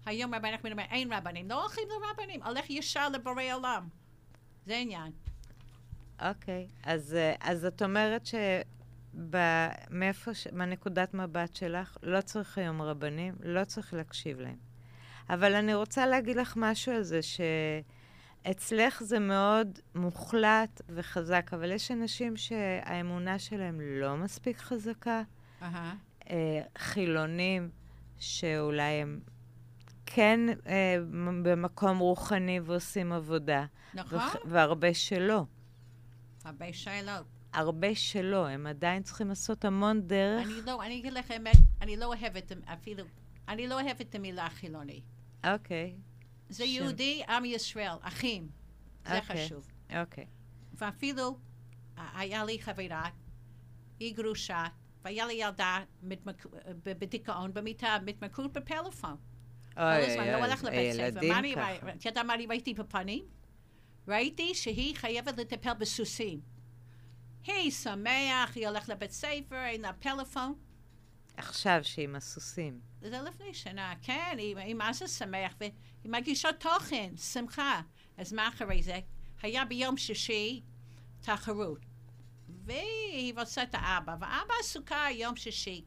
היום 0.06 0.34
רבי 0.34 0.50
נחמן 0.50 0.72
אומר, 0.72 0.84
אין 0.90 1.12
רבנים. 1.12 1.48
לא 1.48 1.62
הולכים 1.62 1.84
לרבנים, 1.88 2.42
הולך 2.42 2.70
ישר 2.70 3.08
לבורא 3.08 3.42
עולם. 3.54 3.88
זה 4.68 4.76
עניין. 4.76 5.12
אוקיי, 6.22 6.66
אז, 6.82 7.14
אה, 7.14 7.34
אז 7.40 7.64
את 7.64 7.82
אומרת 7.82 8.26
ש... 8.26 8.34
מהנקודת 10.52 11.14
מבט 11.14 11.56
שלך, 11.56 11.96
לא 12.02 12.20
צריך 12.20 12.58
היום 12.58 12.82
רבנים, 12.82 13.34
לא 13.42 13.64
צריך 13.64 13.94
להקשיב 13.94 14.40
להם. 14.40 14.56
אבל 15.30 15.54
אני 15.54 15.74
רוצה 15.74 16.06
להגיד 16.06 16.36
לך 16.36 16.54
משהו 16.56 16.92
על 16.92 17.02
זה, 17.02 17.20
שאצלך 17.22 19.02
זה 19.02 19.18
מאוד 19.18 19.78
מוחלט 19.94 20.82
וחזק, 20.88 21.50
אבל 21.52 21.72
יש 21.72 21.90
אנשים 21.90 22.36
שהאמונה 22.36 23.38
שלהם 23.38 23.80
לא 23.80 24.16
מספיק 24.16 24.58
חזקה. 24.58 25.22
אה, 26.30 26.60
חילונים, 26.78 27.70
שאולי 28.18 28.82
הם 28.82 29.20
כן 30.10 30.40
אה, 30.66 30.96
במקום 31.42 31.98
רוחני 31.98 32.60
ועושים 32.60 33.12
עבודה, 33.12 33.64
נכון? 33.94 34.18
והרבה 34.44 34.94
שלא. 34.94 35.44
הרבה 36.44 36.72
שאלות. 36.72 37.26
הרבה 37.52 37.94
שלא, 37.94 38.46
הם 38.48 38.66
עדיין 38.66 39.02
צריכים 39.02 39.28
לעשות 39.28 39.64
המון 39.64 40.00
דרך. 40.06 40.46
אני 40.46 40.62
לא, 40.66 40.82
אני 40.82 40.98
אגיד 41.00 41.12
לך 41.12 41.30
האמת, 41.30 41.56
אני 41.82 41.96
לא 41.96 42.06
אוהבת 42.06 42.52
אפילו, 42.64 43.04
אני 43.48 43.66
לא 43.68 43.80
אוהבת 43.80 44.00
את 44.00 44.14
המילה 44.14 44.48
חילוני. 44.48 45.00
אוקיי, 45.52 45.96
זה 46.48 46.64
שם. 46.64 46.70
יהודי, 46.70 47.22
עם 47.28 47.44
ישראל, 47.44 47.90
אחים. 48.00 48.48
זה 49.08 49.18
אוקיי. 49.18 49.44
חשוב. 49.46 49.66
אוקיי. 50.00 50.26
ואפילו, 50.74 51.38
ה- 51.96 52.20
היה 52.20 52.44
לי 52.44 52.58
חברה, 52.60 53.08
היא 54.00 54.14
גרושה, 54.16 54.64
והיה 55.04 55.26
לי 55.26 55.34
ילדה 55.34 55.78
מתמק- 56.02 56.46
בדיכאון 56.84 57.54
במיטה, 57.54 57.96
מתמכרות 58.06 58.52
בפלאפון. 58.52 59.16
כל 59.78 60.22
לא 60.24 60.44
הלך 60.44 60.64
לבית 60.64 60.92
ספר. 60.92 61.08
את 61.96 62.04
יודעת 62.04 62.24
מה 62.24 62.34
אני 62.34 62.46
ראיתי 62.46 62.74
בפנים? 62.74 63.24
ראיתי 64.08 64.54
שהיא 64.54 64.96
חייבת 64.96 65.38
לטפל 65.38 65.74
בסוסים. 65.74 66.40
היא 67.44 67.70
שמח, 67.70 68.54
היא 68.54 68.68
הולכת 68.68 68.88
לבית 68.88 69.10
ספר, 69.10 69.64
אין 69.64 69.80
לה 69.80 69.92
פלאפון. 69.92 70.54
עכשיו 71.36 71.80
שעם 71.82 72.16
הסוסים. 72.16 72.80
זה 73.00 73.20
לפני 73.20 73.54
שנה, 73.54 73.94
כן, 74.02 74.36
היא, 74.38 74.56
היא 74.56 74.74
מה 74.74 74.92
זה 74.92 75.08
שמח, 75.08 75.54
והיא 75.60 75.72
מגישה 76.04 76.52
תוכן, 76.52 77.16
שמחה. 77.16 77.80
אז 78.16 78.32
מה 78.32 78.48
אחרי 78.48 78.82
זה? 78.82 79.00
היה 79.42 79.64
ביום 79.64 79.96
שישי 79.96 80.62
תחרות, 81.20 81.78
והיא 82.48 83.34
רוצה 83.36 83.62
את 83.62 83.74
האבא, 83.74 84.16
ואבא 84.20 84.54
עסוקה 84.60 85.04
יום 85.12 85.36
שישי. 85.36 85.84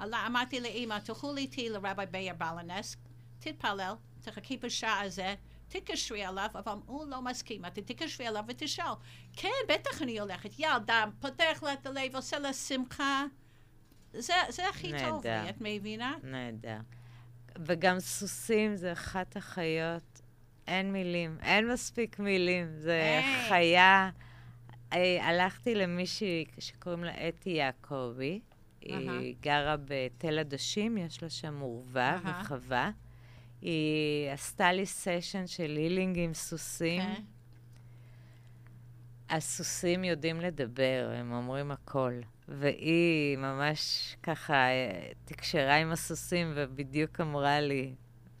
אמרתי 0.00 0.60
לאמא, 0.60 0.98
תלכו 0.98 1.36
איתי 1.36 1.68
לרבי 1.68 2.02
מאיר 2.12 2.34
בלנסק, 2.34 2.98
תתפלל, 3.42 3.94
תחכי 4.20 4.56
בשעה 4.56 5.00
הזה, 5.00 5.34
תתקשרי 5.68 6.26
אליו, 6.26 6.48
אבל 6.54 6.72
הוא 6.86 7.06
לא 7.06 7.22
מסכים, 7.22 7.64
אתה 7.64 7.82
תתקשרי 7.82 8.28
אליו 8.28 8.44
ותשאל. 8.48 8.92
כן, 9.32 9.48
בטח 9.68 10.02
אני 10.02 10.20
הולכת. 10.20 10.50
ילדה, 10.58 11.04
פותח 11.20 11.62
לה 11.62 11.72
את 11.72 11.86
הלב, 11.86 12.16
עושה 12.16 12.38
לה 12.38 12.52
שמחה. 12.52 13.24
זה, 14.12 14.34
זה 14.48 14.68
הכי 14.68 14.90
טוב 14.90 15.26
נהדר. 15.26 15.42
לי, 15.42 15.50
את 15.50 15.56
מבינה? 15.60 16.14
נהדר. 16.22 16.78
וגם 17.66 18.00
סוסים 18.00 18.76
זה 18.76 18.92
אחת 18.92 19.36
החיות, 19.36 20.20
אין 20.66 20.92
מילים, 20.92 21.38
אין 21.42 21.72
מספיק 21.72 22.18
מילים. 22.18 22.66
זה 22.78 23.00
אין. 23.00 23.48
חיה... 23.48 24.10
אה, 24.92 25.28
הלכתי 25.28 25.74
למישהי 25.74 26.44
שקוראים 26.58 27.04
לה 27.04 27.28
אתי 27.28 27.50
יעקבי. 27.50 28.40
היא 28.80 29.10
אהה. 29.10 29.20
גרה 29.40 29.76
בתל 29.84 30.38
עדשים, 30.38 30.98
יש 30.98 31.22
לה 31.22 31.30
שם 31.30 31.60
עורבה 31.60 32.10
אהה. 32.10 32.40
וחווה. 32.40 32.90
היא 33.62 34.30
עשתה 34.30 34.72
לי 34.72 34.86
סשן 34.86 35.46
של 35.46 35.76
הילינג 35.76 36.18
עם 36.18 36.34
סוסים. 36.34 37.02
כן. 37.02 37.22
הסוסים 39.30 40.04
יודעים 40.04 40.40
לדבר, 40.40 41.12
הם 41.14 41.32
אומרים 41.32 41.70
הכל. 41.70 42.20
והיא 42.48 43.38
ממש 43.38 44.16
ככה 44.22 44.54
אה, 44.54 45.10
תקשרה 45.24 45.76
עם 45.76 45.92
הסוסים 45.92 46.52
ובדיוק 46.56 47.20
אמרה 47.20 47.60
לי, 47.60 47.94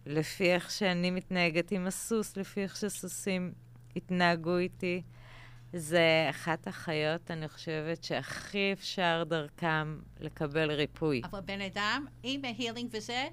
לפי 0.06 0.52
איך 0.52 0.70
שאני 0.70 1.10
מתנהגת 1.10 1.72
עם 1.72 1.86
הסוס, 1.86 2.36
לפי 2.36 2.62
איך 2.62 2.76
שסוסים 2.76 3.52
התנהגו 3.96 4.56
איתי, 4.56 5.02
זה 5.72 6.26
אחת 6.30 6.66
החיות, 6.66 7.30
אני 7.30 7.48
חושבת, 7.48 8.04
שהכי 8.04 8.72
אפשר 8.72 9.24
דרכם 9.26 9.98
לקבל 10.20 10.70
ריפוי. 10.70 11.22
אבל 11.24 11.40
בן 11.40 11.60
אדם, 11.60 12.06
עם 12.22 12.44
ה 12.44 12.50
healing 12.50 12.90
וזה, 12.92 13.28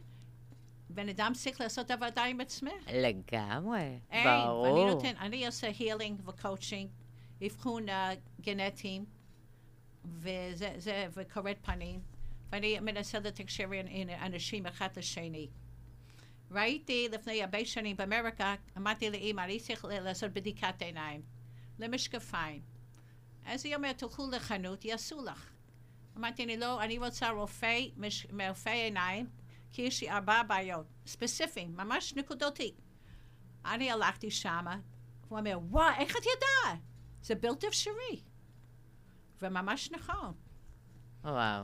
בן 0.89 1.09
אדם 1.09 1.31
צריך 1.35 1.61
לעשות 1.61 1.91
עבודה 1.91 2.23
עם 2.23 2.41
עצמך. 2.41 2.87
לגמרי, 2.93 3.99
אין, 4.11 4.27
ואני 4.27 4.45
ברור. 4.45 4.89
נותן, 4.93 5.13
אני 5.19 5.45
עושה 5.45 5.71
healing 5.79 6.29
ו 6.29 6.35
coaching, 6.35 6.89
אבחון 7.45 7.89
אה, 7.89 8.11
גנטיים, 8.41 9.05
וזה, 10.05 10.73
זה, 10.77 11.07
וקוראת 11.13 11.57
פנים, 11.61 12.01
ואני 12.51 12.79
מנסה 12.79 13.19
לתקשר 13.19 13.69
עם 13.89 14.09
אנשים 14.09 14.65
אחד 14.65 14.87
לשני. 14.97 15.47
ראיתי 16.51 17.07
לפני 17.11 17.43
הרבה 17.43 17.65
שנים 17.65 17.97
באמריקה, 17.97 18.55
אמרתי 18.77 19.09
לאמא, 19.09 19.41
אני 19.41 19.59
צריך 19.59 19.85
לעשות 19.85 20.33
בדיקת 20.33 20.81
עיניים, 20.81 21.21
למשקפיים. 21.79 22.61
אז 23.45 23.65
היא 23.65 23.75
אומרת, 23.75 23.97
תלכו 23.97 24.29
לחנות, 24.31 24.85
יעשו 24.85 25.21
לך. 25.25 25.49
אמרתי, 26.17 26.43
אני 26.43 26.57
לא, 26.57 26.83
אני 26.83 26.97
רוצה 26.97 27.29
רופא, 27.29 27.79
מש, 27.97 28.27
רופא 28.49 28.69
עיניים, 28.69 29.27
כי 29.71 29.81
יש 29.81 30.01
לי 30.01 30.09
ארבע 30.09 30.43
בעיות, 30.43 30.85
ספציפיים, 31.05 31.77
ממש 31.77 32.13
נקודתי. 32.15 32.73
אני 33.65 33.91
הלכתי 33.91 34.31
שמה, 34.31 34.77
הוא 35.29 35.39
אומר, 35.39 35.59
וואי, 35.69 35.93
איך 35.97 36.11
את 36.11 36.23
יודעת? 36.25 36.79
זה 37.21 37.35
בלתי 37.35 37.67
אפשרי. 37.67 38.21
וממש 39.41 39.91
נכון. 39.91 40.33
וואו. 41.23 41.63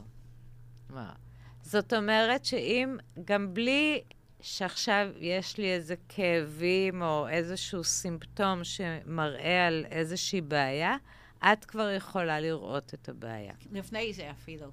וואו. 0.90 1.14
זאת 1.62 1.94
אומרת 1.94 2.46
שאם, 2.46 2.98
גם 3.26 3.54
בלי 3.54 4.04
שעכשיו 4.42 5.08
יש 5.20 5.58
לי 5.58 5.74
איזה 5.74 5.96
כאבים 6.10 7.02
או 7.02 7.28
איזשהו 7.28 7.84
סימפטום 7.84 8.64
שמראה 8.64 9.68
על 9.68 9.86
איזושהי 9.92 10.42
בעיה, 10.42 10.96
את 11.44 11.66
כבר 11.66 11.90
יכולה 11.90 12.40
לראות 12.40 12.94
את 12.94 13.10
הבעיה. 13.10 13.54
לפני 13.72 14.14
זה 14.14 14.32
אפילו. 14.32 14.72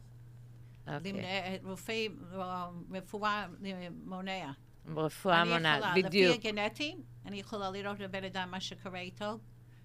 אוקיי. 0.86 1.58
רופא, 1.62 2.06
אה, 2.32 2.68
רפואה 2.90 3.46
אה, 3.64 3.88
מונע. 4.04 4.52
רפואה 4.86 5.42
אני 5.42 5.50
מונעת, 5.50 5.84
בדיוק. 5.94 6.36
לפי 6.38 6.48
הגנטיים, 6.48 7.02
אני 7.26 7.40
יכולה 7.40 7.70
לראות 7.70 8.00
לבן 8.00 8.24
אדם 8.24 8.50
מה 8.50 8.60
שקורה 8.60 8.98
איתו, 9.00 9.38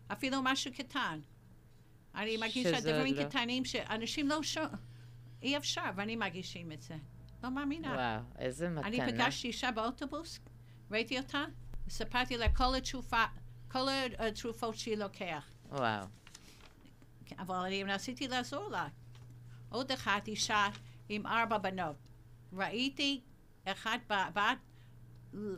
אפילו 0.07 0.37
משהו 0.43 0.71
קטן. 0.73 1.19
אני 2.15 2.37
מרגישה 2.37 2.81
דברים 2.81 3.15
לא- 3.15 3.23
קטנים 3.23 3.65
שאנשים 3.65 4.27
לא 4.27 4.43
ש... 4.43 4.57
אי 5.41 5.57
אפשר, 5.57 5.81
ואני 5.95 6.15
מרגישים 6.15 6.71
את 6.71 6.81
זה. 6.81 6.95
לא 7.43 7.49
מאמינה. 7.49 7.93
וואו, 7.93 8.21
איזה 8.39 8.69
מתנה. 8.69 8.87
אני 8.87 8.99
פגשתי 9.11 9.47
אישה 9.47 9.71
באוטובוס, 9.71 10.39
ראיתי 10.91 11.19
אותה, 11.19 11.43
סיפרתי 11.89 12.37
לה 12.37 12.55
כל 12.55 12.75
התרופה, 12.75 13.23
כל 13.67 13.87
התרופות 14.19 14.75
שהיא 14.75 14.97
לוקח. 14.97 15.49
וואו. 15.69 16.05
אבל 17.39 17.55
אני 17.55 17.83
רציתי 17.83 18.27
לעזור 18.27 18.69
לה. 18.69 18.87
עוד 19.69 19.91
אחת 19.91 20.27
אישה 20.27 20.67
עם 21.09 21.27
ארבע 21.27 21.57
בנות. 21.57 21.95
ראיתי 22.53 23.21
אחת 23.65 23.99
בת, 24.07 24.57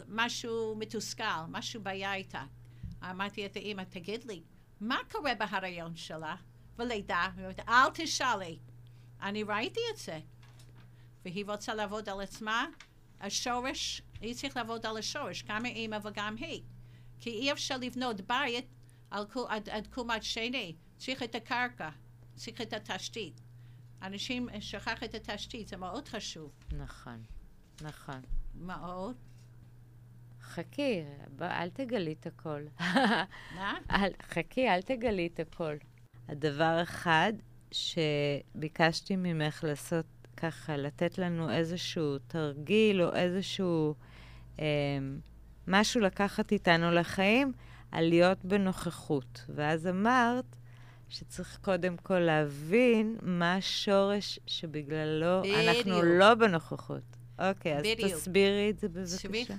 משהו 0.08 0.76
מתוסכל, 0.76 1.46
משהו 1.48 1.82
בעיה 1.82 2.14
איתה. 2.14 2.46
אמרתי 3.04 3.46
את 3.46 3.56
האמא, 3.56 3.84
תגיד 3.90 4.24
לי, 4.24 4.44
מה 4.82 4.98
קורה 5.12 5.36
בהריון 5.36 5.96
שלה? 5.96 6.36
ולידה, 6.78 7.28
היא 7.36 7.44
אומרת, 7.44 7.60
אל 7.60 7.90
תשאלי. 7.94 8.60
אני 9.22 9.44
ראיתי 9.44 9.80
את 9.94 9.98
זה. 9.98 10.20
והיא 11.26 11.46
רוצה 11.48 11.74
לעבוד 11.74 12.10
על 12.10 12.22
עצמה, 12.22 12.66
השורש, 13.22 14.02
היא 14.22 14.36
צריכה 14.36 14.60
לעבוד 14.60 14.86
על 14.86 14.98
השורש, 14.98 15.44
גם 15.44 15.66
האמא 15.66 15.98
וגם 16.04 16.36
היא. 16.38 16.64
כי 17.20 17.30
אי 17.30 17.52
אפשר 17.52 17.78
לבנות 17.78 18.22
בית 18.22 18.66
על 19.12 19.26
עד, 19.48 19.70
עד 19.70 19.88
קומת 19.88 20.24
שני. 20.24 20.76
צריך 20.98 21.24
את 21.24 21.36
הקרקע, 21.36 21.90
צריך 22.36 22.62
את 22.62 22.74
התשתית. 22.74 23.42
אנשים 24.02 24.48
שכח 24.60 25.04
את 25.04 25.14
התשתית, 25.14 25.68
זה 25.68 25.78
מאוד 25.78 26.08
חשוב. 26.08 26.52
נכון, 26.78 27.24
נכון. 27.82 28.22
מאוד. 28.56 29.16
חכי, 30.42 31.04
אל 31.42 31.70
תגלי 31.70 32.16
את 32.20 32.28
הכל. 32.28 32.62
מה? 33.56 33.74
אל, 33.92 34.12
חכי, 34.22 34.70
אל 34.70 34.82
תגלי 34.82 35.30
את 35.34 35.40
הכל. 35.40 35.76
הדבר 36.28 36.84
אחד 36.84 37.34
שביקשתי 37.72 39.16
ממך 39.16 39.64
לעשות 39.68 40.06
ככה, 40.38 40.78
לתת 40.78 41.18
לנו 41.18 41.52
איזשהו 41.52 42.18
תרגיל 42.18 43.02
או 43.02 43.16
איזשהו 43.16 43.96
אה, 44.60 44.66
משהו 45.68 46.02
לקחת 46.02 46.52
איתנו 46.52 46.92
לחיים, 46.92 47.54
על 47.92 48.10
להיות 48.10 48.46
בנוכחות. 48.46 49.46
ואז 49.56 49.88
אמרת 49.88 50.56
שצריך 51.10 51.60
קודם 51.62 51.98
כל 51.98 52.19
להבין 52.19 53.17
מה 53.22 53.56
השורש 53.56 54.39
שבגללו 54.48 55.43
אנחנו 55.43 55.82
בדיוק. 55.82 56.04
לא 56.19 56.36
בנוכחות. 56.36 57.04
אוקיי, 57.39 57.78
אז 57.78 57.84
בדיוק. 57.84 58.12
תסבירי 58.12 58.69
את 58.69 58.80
זה 58.80 58.89
בבקשה. 58.89 59.17
צריך 59.17 59.52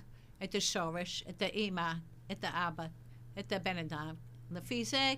את 0.45 0.55
השורש, 0.55 1.25
את 1.29 1.43
האימא, 1.43 1.93
את 2.33 2.45
האבא, 2.45 2.87
את 3.39 3.53
הבן 3.53 3.77
אדם. 3.79 4.15
לפי 4.51 4.85
זה, 4.85 5.15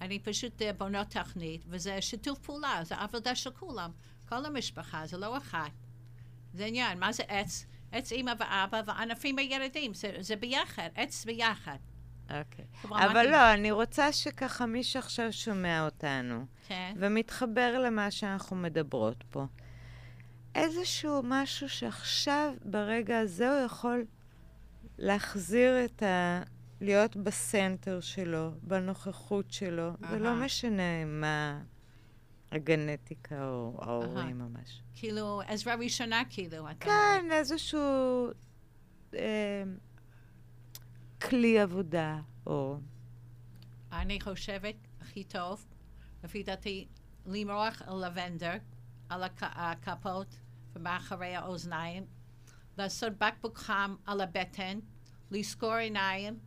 אני 0.00 0.18
פשוט 0.18 0.62
אה, 0.62 0.72
בונה 0.72 1.04
תכנית, 1.04 1.64
וזה 1.68 2.00
שיתוף 2.00 2.38
פעולה, 2.38 2.80
זה 2.84 2.96
עבודה 2.96 3.34
של 3.34 3.50
כולם. 3.50 3.90
כל 4.28 4.44
המשפחה, 4.44 5.06
זה 5.06 5.16
לא 5.16 5.36
אחת. 5.36 5.72
זה 6.54 6.64
עניין, 6.64 6.98
מה 6.98 7.12
זה 7.12 7.22
עץ? 7.28 7.66
עץ 7.92 8.12
אימא 8.12 8.32
ואבא 8.38 8.82
וענפים 8.86 9.38
הילדים, 9.38 9.94
זה, 9.94 10.16
זה 10.20 10.36
ביחד, 10.36 10.88
עץ 10.94 11.24
ביחד. 11.24 11.76
אוקיי. 12.30 12.64
אבל 12.84 13.26
לא, 13.26 13.54
אני 13.54 13.70
רוצה 13.70 14.12
שככה 14.12 14.66
מי 14.66 14.84
שעכשיו 14.84 15.32
שומע 15.32 15.84
אותנו, 15.84 16.46
כן. 16.68 16.94
ומתחבר 16.96 17.78
למה 17.78 18.10
שאנחנו 18.10 18.56
מדברות 18.56 19.24
פה, 19.30 19.44
איזשהו 20.54 21.20
משהו 21.24 21.68
שעכשיו, 21.68 22.54
ברגע 22.64 23.18
הזה, 23.18 23.50
הוא 23.58 23.66
יכול 23.66 24.04
להחזיר 24.98 25.84
את 25.84 26.02
ה... 26.02 26.42
להיות 26.80 27.16
בסנטר 27.16 28.00
שלו, 28.00 28.50
בנוכחות 28.62 29.52
שלו, 29.52 29.90
ולא 30.10 30.28
אהה. 30.28 30.44
משנה 30.44 31.04
מה 31.04 31.62
הגנטיקה 32.52 33.48
או 33.48 33.78
ההורים 33.82 34.38
ממש. 34.38 34.82
כאילו, 34.94 35.40
עזרה 35.46 35.74
ראשונה, 35.74 36.22
כאילו. 36.30 36.70
את 36.70 36.76
כן, 36.80 37.24
איזשהו 37.30 38.28
אה, 39.14 39.62
כלי 41.22 41.58
עבודה, 41.58 42.20
או... 42.46 42.78
אני 43.92 44.20
חושבת, 44.20 44.74
הכי 45.00 45.24
טוב, 45.24 45.66
לפי 46.24 46.42
דעתי, 46.42 46.88
למרוח 47.26 47.82
לבנדר 47.82 48.56
על 49.08 49.24
הכ- 49.24 49.42
הכפות 49.42 50.36
ומאחורי 50.74 51.36
האוזניים, 51.36 52.06
לעשות 52.78 53.12
בקבוק 53.18 53.58
חם 53.58 53.96
על 54.06 54.20
הבטן, 54.20 54.78
לסגור 55.30 55.74
עיניים, 55.74 56.38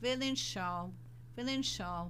ולנשום, 0.00 0.92
ולנשום, 1.34 2.08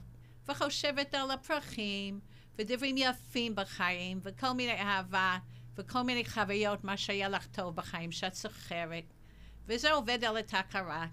וחושבת 0.49 1.15
על 1.15 1.31
הפרחים, 1.31 2.21
ודברים 2.59 2.97
יפים 2.99 3.55
בחיים, 3.55 4.21
וכל 4.23 4.53
מיני 4.53 4.81
אהבה, 4.81 5.39
וכל 5.77 6.03
מיני 6.03 6.25
חוויות, 6.25 6.85
מה 6.85 6.97
שהיה 6.97 7.29
לך 7.29 7.47
טוב 7.47 7.77
בחיים, 7.77 8.13
שאת 8.13 8.35
זוכרת, 8.35 9.05
וזה 9.67 9.93
עובד 9.93 10.25
על 10.25 10.37
התקרה, 10.37 11.07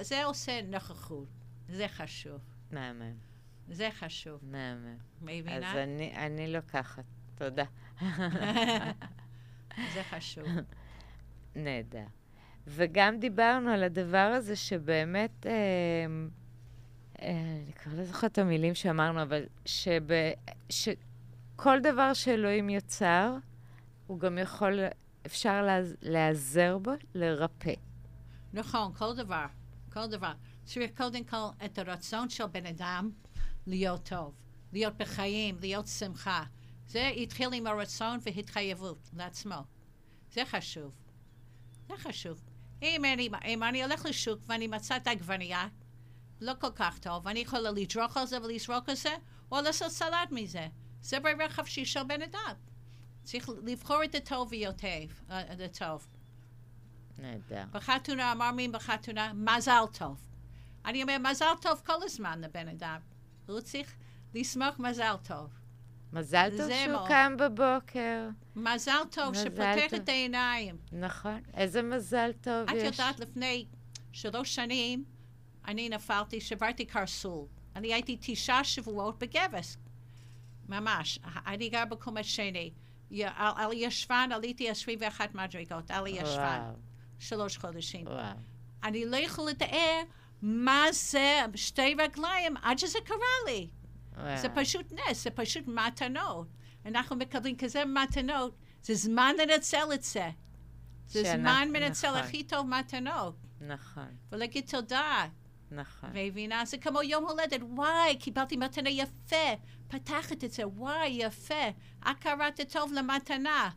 וזה 0.00 0.24
עושה 0.24 0.62
נוכחות, 0.62 1.28
זה 1.68 1.88
חשוב. 1.88 2.40
מהמם, 2.70 3.14
זה 3.68 3.88
חשוב, 3.90 4.40
מהמם. 4.42 4.96
מבינה? 5.22 5.70
אז 5.70 5.76
אני, 5.76 6.16
אני 6.16 6.52
לוקחת, 6.52 7.04
תודה. 7.34 7.64
זה 9.94 10.02
חשוב. 10.10 10.44
נהדר. 11.56 12.04
וגם 12.66 13.18
דיברנו 13.18 13.70
על 13.70 13.82
הדבר 13.82 14.32
הזה 14.36 14.56
שבאמת, 14.56 15.46
אה, 15.46 15.52
אה, 17.22 17.30
אני 17.64 17.72
כבר 17.72 17.92
לא 17.94 18.04
זוכרת 18.04 18.32
את 18.32 18.38
המילים 18.38 18.74
שאמרנו, 18.74 19.22
אבל 19.22 19.42
שב, 19.64 20.02
שכל 20.70 21.80
דבר 21.82 22.14
שאלוהים 22.14 22.70
יצר, 22.70 23.36
הוא 24.06 24.20
גם 24.20 24.38
יכול, 24.38 24.78
אפשר 25.26 25.62
להיעז- 25.62 25.96
להיעזר 26.02 26.78
בו, 26.78 26.90
לרפא. 27.14 27.72
נכון, 28.52 28.92
כל 28.94 29.16
דבר, 29.16 29.46
כל 29.98 30.06
דבר. 30.06 30.32
צריך 30.64 30.90
קודם 30.96 31.24
כל 31.24 31.64
את 31.64 31.78
הרצון 31.78 32.30
של 32.30 32.46
בן 32.46 32.66
אדם 32.66 33.10
להיות 33.66 34.08
טוב, 34.08 34.34
להיות 34.72 34.96
בחיים, 34.96 35.58
להיות 35.60 35.86
שמחה. 35.86 36.44
זה 36.86 37.08
התחיל 37.08 37.48
עם 37.52 37.66
הרצון 37.66 38.18
והתחייבות 38.22 39.10
לעצמו. 39.16 39.54
זה 40.32 40.44
חשוב. 40.44 40.94
זה 41.88 41.94
חשוב. 41.96 42.42
אם 42.82 43.04
אני, 43.04 43.28
אם 43.44 43.62
אני 43.62 43.82
הולך 43.84 44.04
לשוק 44.04 44.40
ואני 44.46 44.66
מצא 44.66 44.96
את 44.96 45.06
העגבנייה, 45.06 45.68
לא 46.40 46.52
כל 46.60 46.72
כך 46.74 46.98
טוב, 46.98 47.26
ואני 47.26 47.40
יכולה 47.40 47.70
לדרוך 47.70 48.16
על 48.16 48.26
זה 48.26 48.42
ולזרוק 48.42 48.88
על 48.88 48.94
זה, 48.94 49.16
או 49.52 49.60
לעשות 49.60 49.90
סלט 49.90 50.30
מזה. 50.30 50.68
זה 51.00 51.18
חופשי 51.54 51.84
של 51.84 52.02
בן 52.02 52.22
אדם. 52.22 52.54
צריך 53.22 53.48
לבחור 53.62 54.04
את 54.04 54.14
הטוב 54.14 54.48
ויוטב, 54.50 55.08
אה, 55.30 55.52
את 55.52 55.60
הטוב. 55.60 56.06
נהדר. 57.18 57.64
בחתונה, 57.72 58.32
אמרנו 58.32 58.72
בחתונה, 58.72 59.32
מזל 59.32 59.84
טוב. 59.92 60.20
אני 60.84 61.02
אומר, 61.02 61.16
מזל 61.30 61.54
טוב 61.60 61.82
כל 61.86 62.02
הזמן 62.02 62.40
לבן 62.40 62.68
אדם. 62.68 63.00
הוא 63.48 63.60
צריך 63.60 63.94
לשמוח 64.34 64.78
מזל 64.78 65.14
טוב. 65.22 65.50
מזל 66.12 66.50
טוב 66.58 66.70
שהוא 66.70 66.92
מאוד. 66.92 67.08
קם 67.08 67.36
בבוקר. 67.38 68.28
מזל 68.56 68.92
טוב 69.10 69.30
מזל 69.30 69.44
שפותח 69.44 69.90
טוב. 69.90 70.00
את 70.00 70.08
העיניים. 70.08 70.76
נכון. 70.92 71.40
איזה 71.54 71.82
מזל 71.82 72.32
טוב 72.32 72.68
את 72.68 72.74
יש. 72.76 72.82
יודעת, 72.82 73.20
לפני 73.20 73.66
שלוש 74.12 74.54
שנים 74.54 75.04
אני 75.68 75.88
נפלתי, 75.88 76.40
שברתי 76.40 76.84
קרסול. 76.84 77.46
אני 77.76 77.94
הייתי 77.94 78.16
תשעה 78.20 78.64
שבועות 78.64 79.18
בגבס. 79.18 79.76
ממש. 80.68 81.18
אני 81.46 81.68
גר 81.68 81.84
בקומה 81.84 82.22
שני. 82.22 82.72
על, 83.10 83.52
על 83.56 83.70
ישבן 83.72 84.28
עליתי 84.32 84.70
21 84.70 85.34
מדרגות, 85.34 85.90
על 85.90 86.06
ישבן. 86.06 86.60
וואו, 86.62 86.74
שלוש 87.18 87.58
חודשים. 87.58 88.06
וואו. 88.06 88.36
אני 88.84 89.04
לא 89.04 89.16
יכולה 89.16 89.50
לתאר 89.50 90.02
מה 90.42 90.84
זה 90.92 91.40
שתי 91.54 91.94
רגליים 91.98 92.56
עד 92.62 92.78
שזה 92.78 92.98
קרה 93.04 93.16
לי. 93.46 93.68
וואו. 94.16 94.36
זה 94.38 94.48
פשוט 94.48 94.92
נס, 94.92 95.24
זה 95.24 95.30
פשוט 95.30 95.64
מתנות. 95.66 96.46
אנחנו 96.86 97.16
מקבלים 97.16 97.56
כזה 97.56 97.84
מתנות, 97.84 98.54
זה 98.82 98.94
זמן 98.94 99.34
לנצל 99.38 99.92
את 99.94 100.02
זה. 100.02 100.30
זה 101.06 101.22
שאנחנו- 101.22 101.42
זמן 101.42 101.68
מנצל 101.72 102.08
נכון. 102.10 102.20
הכי 102.20 102.44
טוב 102.44 102.66
מתנות. 102.66 103.36
נכון, 103.60 104.08
ולהגיד 104.32 104.64
תודה. 104.70 105.26
נכון. 105.70 106.10
מבינה? 106.14 106.64
זה 106.64 106.78
כמו 106.78 107.02
יום 107.02 107.24
הולדת, 107.28 107.60
וואי, 107.62 108.16
קיבלתי 108.20 108.56
מתנה 108.56 108.90
יפה. 108.90 109.36
פתחת 109.88 110.44
את 110.44 110.52
זה, 110.52 110.68
וואי, 110.68 111.08
יפה. 111.08 111.68
את 112.00 112.16
קראת 112.20 112.60
טוב 112.72 112.92
למתנה. 112.92 113.70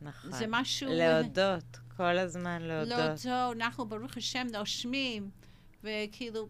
נכון. 0.00 0.32
זה 0.32 0.44
משהו- 0.48 0.88
להודות, 0.92 1.79
כל 2.00 2.18
הזמן 2.18 2.62
לא 2.62 2.82
להודות. 2.82 3.20
טוב, 3.22 3.52
אנחנו 3.56 3.88
ברוך 3.88 4.16
השם 4.16 4.46
נושמים, 4.52 5.30
וכאילו, 5.84 6.48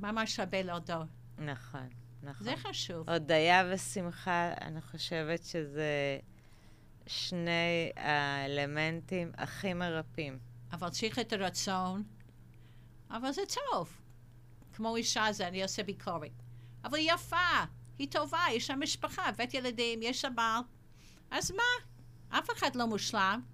ממש 0.00 0.40
הרבה 0.40 0.62
להודות. 0.62 1.06
נכון, 1.38 1.88
נכון. 2.22 2.44
זה 2.44 2.56
חשוב. 2.56 3.10
הודיה 3.10 3.70
ושמחה, 3.72 4.52
אני 4.60 4.80
חושבת 4.80 5.44
שזה 5.44 6.18
שני 7.06 7.90
האלמנטים 7.96 9.32
הכי 9.36 9.74
מרפאים. 9.74 10.38
אבל 10.72 10.88
צריך 10.88 11.18
את 11.18 11.32
הרצון, 11.32 12.02
אבל 13.10 13.32
זה 13.32 13.42
טוב. 13.70 14.00
כמו 14.72 14.96
אישה 14.96 15.32
זה, 15.32 15.48
אני 15.48 15.62
עושה 15.62 15.82
ביקורת. 15.82 16.42
אבל 16.84 16.98
היא 16.98 17.12
יפה, 17.12 17.64
היא 17.98 18.08
טובה, 18.10 18.44
יש 18.52 18.70
לה 18.70 18.76
משפחה, 18.76 19.32
בית 19.32 19.54
ילדים, 19.54 20.02
יש 20.02 20.24
לה 20.24 20.30
בעל. 20.30 20.60
אז 21.30 21.50
מה? 21.50 21.86
אף 22.38 22.50
אחד 22.50 22.76
לא 22.76 22.86
מושלם. 22.86 23.51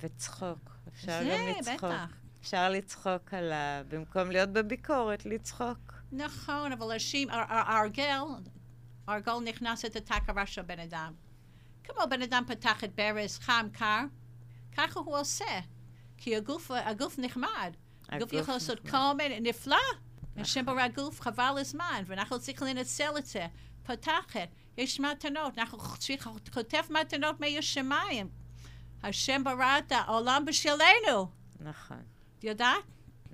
וצחוק, 0.00 0.76
אפשר 0.88 1.20
זה, 1.24 1.36
גם 1.38 1.46
לצחוק. 1.58 1.90
בטח. 1.90 2.16
אפשר 2.40 2.68
לצחוק 2.68 3.34
על 3.34 3.52
ה... 3.52 3.82
במקום 3.88 4.30
להיות 4.30 4.52
בביקורת, 4.52 5.26
לצחוק. 5.26 5.92
נכון, 6.12 6.72
אבל 6.72 6.92
אנשים, 6.92 7.28
הרגל, 7.50 8.18
הרגל 9.06 9.32
נכנס 9.44 9.84
את 9.84 9.96
התקרה 9.96 10.46
של 10.46 10.62
בן 10.62 10.78
אדם. 10.78 11.12
כמו 11.84 12.00
בן 12.10 12.22
אדם 12.22 12.42
פתח 12.46 12.84
את 12.84 12.94
ברז 12.94 13.38
חם, 13.38 13.66
קר, 13.72 14.00
ככה 14.76 15.00
הוא 15.00 15.18
עושה. 15.18 15.60
כי 16.16 16.36
הגוף, 16.36 16.70
הגוף 16.70 17.18
נחמד. 17.18 17.72
הגוף 18.08 18.32
יכול 18.32 18.54
לעשות. 18.54 18.88
כל 18.88 19.12
מיני, 19.16 19.40
נפלא. 19.40 19.76
השם 20.36 20.66
ברא 20.66 20.80
הגוף, 20.80 21.20
חבל 21.20 21.54
הזמן, 21.60 22.02
ואנחנו 22.06 22.40
צריכים 22.40 22.66
לנצל 22.66 23.18
את 23.18 23.26
זה. 23.26 23.46
פתחת, 23.82 24.48
יש 24.76 25.00
מתנות, 25.00 25.58
אנחנו 25.58 25.78
צריכים, 25.98 26.18
חוטף 26.52 26.90
מתנות 26.90 27.40
מהשמיים. 27.40 28.28
השם 29.06 29.44
ברא 29.44 29.78
את 29.78 29.92
העולם 29.92 30.44
בשבילנו. 30.46 31.30
נכון, 31.60 32.02
את 32.38 32.44
יודעת? 32.44 32.84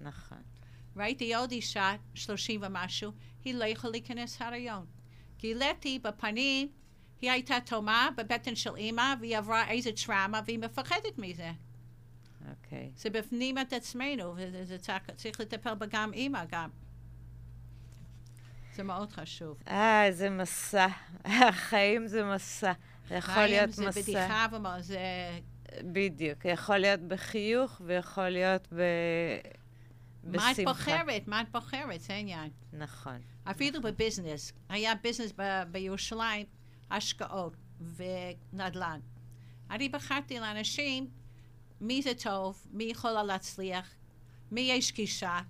נכון. 0.00 0.38
ראיתי 0.96 1.34
עוד 1.34 1.50
אישה, 1.50 1.92
שלושים 2.14 2.60
ומשהו, 2.62 3.12
היא 3.44 3.54
לא 3.54 3.64
יכולה 3.64 3.90
להיכנס 3.90 4.42
הריון. 4.42 4.86
גיליתי 5.36 5.98
בפנים, 5.98 6.68
היא 7.20 7.30
הייתה 7.30 7.54
תומה 7.66 8.08
בבטן 8.16 8.54
של 8.54 8.76
אימא, 8.76 9.14
והיא 9.20 9.38
עברה 9.38 9.70
איזה 9.70 9.90
טראומה, 10.06 10.40
והיא 10.46 10.58
מפחדת 10.58 11.18
מזה. 11.18 11.52
אוקיי. 12.50 12.90
זה 12.96 13.10
בפנים 13.10 13.58
את 13.58 13.72
עצמנו, 13.72 14.34
וזה 14.36 14.78
צריך, 14.78 15.10
צריך 15.16 15.40
לטפל 15.40 15.74
בה 15.74 15.86
גם 15.86 16.12
אימא 16.12 16.44
גם. 16.50 16.70
זה 18.74 18.82
מאוד 18.82 19.12
חשוב. 19.12 19.62
אה, 19.68 20.06
איזה 20.06 20.30
מסע. 20.30 20.86
החיים 21.48 22.06
זה 22.06 22.24
מסע. 22.24 22.72
זה 23.08 23.14
יכול 23.14 23.34
חיים 23.34 23.50
להיות 23.50 23.72
זה 23.72 23.88
מסע. 23.88 24.00
בדיחה 24.00 24.46
ומה 24.52 24.82
זה... 24.82 24.98
בדיוק. 25.80 26.44
יכול 26.44 26.78
להיות 26.78 27.00
בחיוך 27.00 27.80
ויכול 27.84 28.28
להיות 28.28 28.68
ב... 28.72 28.80
מה 30.24 30.50
את 30.50 30.56
בשמחה. 30.56 30.72
בוחרת? 30.72 31.28
מה 31.28 31.40
את 31.40 31.48
בוחרת? 31.52 32.00
זה 32.00 32.14
העניין. 32.14 32.50
נכון. 32.72 33.20
אפילו 33.44 33.82
בביזנס. 33.82 34.52
היה 34.68 34.94
ביזנס 34.94 35.32
ב- 35.38 35.62
בירושלים, 35.70 36.46
השקעות 36.90 37.56
ונדל"ן. 37.96 39.00
אני 39.70 39.88
בחרתי 39.88 40.40
לאנשים 40.40 41.10
מי 41.80 42.02
זה 42.02 42.12
טוב, 42.22 42.66
מי 42.70 42.84
יכולה 42.84 43.22
להצליח, 43.22 43.94
מי 44.50 44.60
יש 44.60 44.92
גישה. 44.92 45.40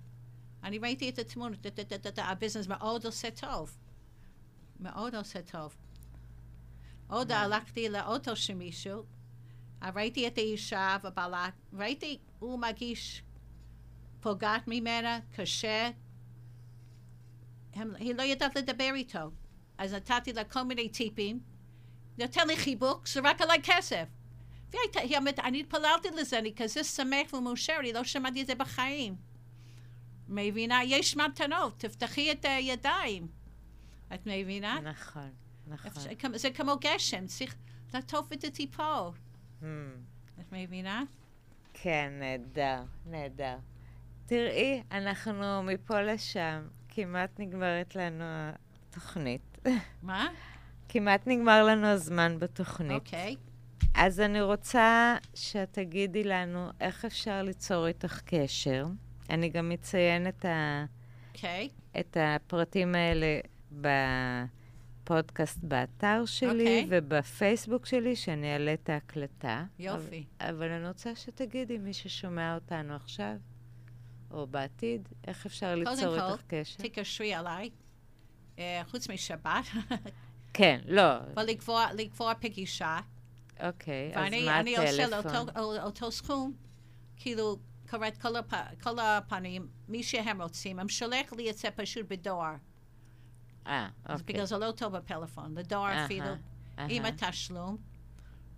אני 0.63 0.79
ראיתי 0.79 1.09
את 1.09 1.19
התמונות, 1.19 1.65
הביזנס 2.17 2.67
מאוד 2.67 3.05
עושה 3.05 3.31
טוב. 3.31 3.77
מאוד 4.79 5.15
עושה 5.15 5.41
טוב. 5.41 5.75
עוד 7.07 7.31
מה? 7.31 7.41
הלכתי 7.41 7.89
לאוטו 7.89 8.35
של 8.35 8.53
מישהו, 8.53 9.03
ראיתי 9.95 10.27
את 10.27 10.37
האישה 10.37 10.97
ובעלה, 11.03 11.49
ראיתי, 11.73 12.17
הוא 12.39 12.59
מרגיש 12.59 13.23
פוגעת 14.19 14.67
ממנה, 14.67 15.19
קשה. 15.35 15.89
הם, 17.73 17.95
היא 17.95 18.15
לא 18.15 18.21
יודעת 18.21 18.55
לדבר 18.55 18.91
איתו. 18.95 19.31
אז 19.77 19.93
נתתי 19.93 20.33
לה 20.33 20.43
כל 20.43 20.63
מיני 20.63 20.89
טיפים. 20.89 21.39
נותן 22.17 22.47
לי 22.47 22.57
חיבוק, 22.57 23.07
זרק 23.07 23.41
עליי 23.41 23.59
כסף. 23.63 24.05
והייתה, 24.71 24.99
היא 24.99 25.17
אומרת, 25.17 25.39
אני 25.39 25.59
התפללתי 25.59 26.07
לזה, 26.11 26.39
אני 26.39 26.53
כזה 26.55 26.83
שמח 26.83 27.33
ומאושר, 27.33 27.75
אני 27.79 27.93
לא 27.93 28.03
שמעתי 28.03 28.41
את 28.41 28.47
זה 28.47 28.55
בחיים. 28.55 29.15
מבינה? 30.27 30.83
יש 30.83 31.17
מתנות, 31.17 31.79
תפתחי 31.79 32.31
את 32.31 32.45
הידיים. 32.45 33.27
את 34.13 34.21
מבינה? 34.25 34.79
נכון, 34.79 35.29
נכון. 35.67 36.37
זה 36.37 36.51
כמו 36.51 36.75
גשם, 36.81 37.25
צריך 37.25 37.55
לעטוף 37.93 38.33
את 38.33 38.41
זה 38.41 38.49
טיפות. 38.49 39.15
Hmm. 39.15 39.32
את 40.39 40.45
מבינה? 40.51 41.03
כן, 41.73 42.13
נהדר, 42.19 42.83
נהדר. 43.05 43.57
תראי, 44.25 44.83
אנחנו 44.91 45.63
מפה 45.63 46.01
לשם, 46.01 46.67
כמעט 46.89 47.39
נגמרת 47.39 47.95
לנו 47.95 48.23
התוכנית. 48.89 49.57
מה? 50.01 50.27
כמעט 50.89 51.27
נגמר 51.27 51.63
לנו 51.63 51.87
הזמן 51.87 52.39
בתוכנית. 52.39 52.91
אוקיי. 52.91 53.35
אז 53.95 54.19
אני 54.19 54.41
רוצה 54.41 55.15
שאת 55.33 55.73
תגידי 55.73 56.23
לנו 56.23 56.69
איך 56.79 57.05
אפשר 57.05 57.43
ליצור 57.43 57.87
איתך 57.87 58.21
קשר. 58.25 58.85
אני 59.29 59.49
גם 59.49 59.71
אציין 59.71 60.27
את, 60.27 60.45
ה, 60.45 60.85
אוקיי. 61.35 61.69
את 61.99 62.17
הפרטים 62.19 62.95
האלה 62.95 63.39
בפודקאסט 65.03 65.59
באתר 65.63 66.25
שלי 66.25 66.49
אוקיי. 66.49 66.87
ובפייסבוק 66.89 67.85
שלי, 67.85 68.15
שאני 68.15 68.53
אעלה 68.53 68.73
את 68.73 68.89
ההקלטה. 68.89 69.65
יופי. 69.79 70.25
אבל, 70.41 70.49
אבל 70.49 70.71
אני 70.71 70.87
רוצה 70.87 71.15
שתגידי, 71.15 71.77
מי 71.77 71.93
ששומע 71.93 72.55
אותנו 72.55 72.95
עכשיו, 72.95 73.35
או 74.31 74.47
בעתיד, 74.47 75.09
איך 75.27 75.45
אפשר 75.45 75.75
ליצור 75.75 76.19
כל, 76.19 76.31
איתך 76.31 76.41
קשר? 76.47 76.83
תתקשרי 76.83 77.33
עליי, 77.33 77.69
אה, 78.59 78.81
חוץ 78.85 79.09
משבת, 79.09 79.65
כן, 80.53 80.79
לא, 80.87 81.17
אבל 81.33 81.43
לקבוע, 81.43 81.85
לקבוע 81.93 82.33
פגישה, 82.39 82.99
אוקיי, 83.63 84.11
אז 84.15 84.23
ואני 84.23 84.45
מה 84.45 84.59
אני 84.59 84.77
עושה 84.77 85.05
הטלפון? 85.05 85.31
לאותו 85.33 85.83
אותו 85.83 86.11
סכום, 86.11 86.53
כאילו, 87.17 87.57
קוראת 87.89 88.17
כל, 88.17 88.35
הפ, 88.35 88.53
כל 88.83 88.99
הפנים, 88.99 89.67
מי 89.87 90.03
שהם 90.03 90.41
רוצים, 90.41 90.79
הם 90.79 90.89
שולח 90.89 91.33
לי 91.33 91.49
את 91.49 91.57
זה 91.57 91.71
פשוט 91.71 92.05
בדואר. 92.09 92.55
אה, 93.67 93.89
אוקיי. 94.09 94.23
בגלל 94.25 94.45
זה 94.45 94.57
לא 94.57 94.71
טוב 94.71 94.97
בפלאפון, 94.97 95.57
לדואר 95.57 96.05
אפילו. 96.05 96.25
עם 96.77 97.05
התשלום, 97.05 97.77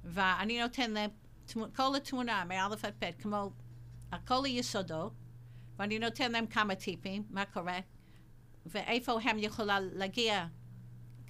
ואני 0.04 0.62
נותן 0.62 0.92
להם 0.92 1.10
כל 1.76 1.96
התמונה, 1.96 2.44
מאלף 2.46 2.86
עד 2.86 2.94
ב', 3.00 3.12
כמו 3.20 3.52
כל 4.28 4.46
היסודות, 4.46 5.14
ואני 5.78 6.00
נותן 6.00 6.32
להם 6.32 6.48
כמה 6.48 6.76
טיפים, 6.76 7.24
מה 7.30 7.46
קורה, 7.46 7.80
ואיפה 8.66 9.22
הם 9.24 9.38
יכולה 9.40 9.80
להגיע 9.80 10.48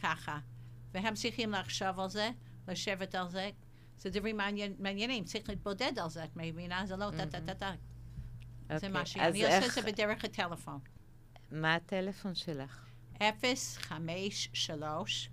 ככה, 0.02 0.40
והם 0.92 1.14
צריכים 1.14 1.52
לחשוב 1.52 2.00
על 2.00 2.10
זה, 2.10 2.30
לשבת 2.68 3.16
על 3.16 3.30
זה, 3.30 3.50
זה 3.98 4.10
דברים 4.10 4.38
מעניין, 4.38 4.76
מעניינים, 4.80 5.24
צריך 5.24 5.50
להתבודד 5.50 6.00
על 6.00 6.10
זה, 6.10 6.24
את 6.24 6.36
מבינה? 6.36 6.86
זה 6.86 6.96
לא 6.96 7.12
טה-טה-טה-טה, 7.18 7.72
זה 8.70 8.76
אוקיי, 8.76 8.90
משהו, 8.92 9.22
אז 9.22 9.34
אני 9.34 9.46
עושה 9.46 9.66
את 9.66 9.72
זה 9.72 9.82
בדרך 9.82 10.26
הטלפון. 10.26 10.80
מה 11.52 11.76
הטלפון 11.76 12.36
שלך? 12.36 12.86
053 13.20 15.30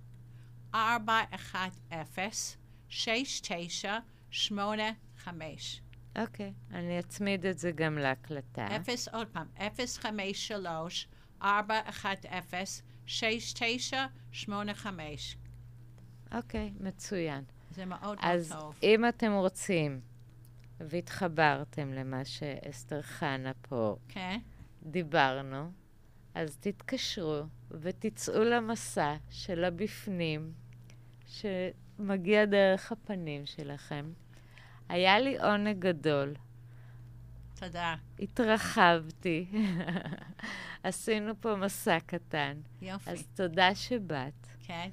410 0.74 2.56
6985 2.88 5.82
אוקיי, 6.18 6.52
אני 6.70 7.00
אצמיד 7.00 7.46
את 7.46 7.58
זה 7.58 7.72
גם 7.72 7.98
להקלטה. 7.98 8.76
אפס, 8.76 9.08
עוד 9.08 9.28
פעם, 9.28 9.46
053 9.98 11.08
410 11.42 12.82
6985 13.06 15.36
אוקיי, 16.34 16.72
מצוין. 16.80 17.44
זה 17.70 17.84
מאוד 17.84 18.18
אז 18.22 18.52
טוב. 18.58 18.74
אם 18.82 19.08
אתם 19.08 19.32
רוצים, 19.32 20.00
והתחברתם 20.80 21.92
למה 21.92 22.24
שאסתר 22.24 23.02
חנה 23.02 23.52
פה 23.68 23.96
כן? 24.08 24.38
דיברנו, 24.82 25.70
אז 26.34 26.56
תתקשרו 26.60 27.42
ותצאו 27.70 28.44
למסע 28.44 29.16
של 29.30 29.64
הבפנים, 29.64 30.52
שמגיע 31.26 32.44
דרך 32.44 32.92
הפנים 32.92 33.46
שלכם. 33.46 34.12
היה 34.88 35.18
לי 35.18 35.38
עונג 35.38 35.78
גדול, 35.78 36.34
תודה. 37.60 37.94
התרחבתי, 38.18 39.46
עשינו 40.82 41.40
פה 41.40 41.56
מסע 41.56 41.98
קטן, 42.06 42.60
יופי. 42.82 43.10
אז 43.10 43.26
תודה 43.34 43.74
שבאת. 43.74 44.46
כן? 44.66 44.90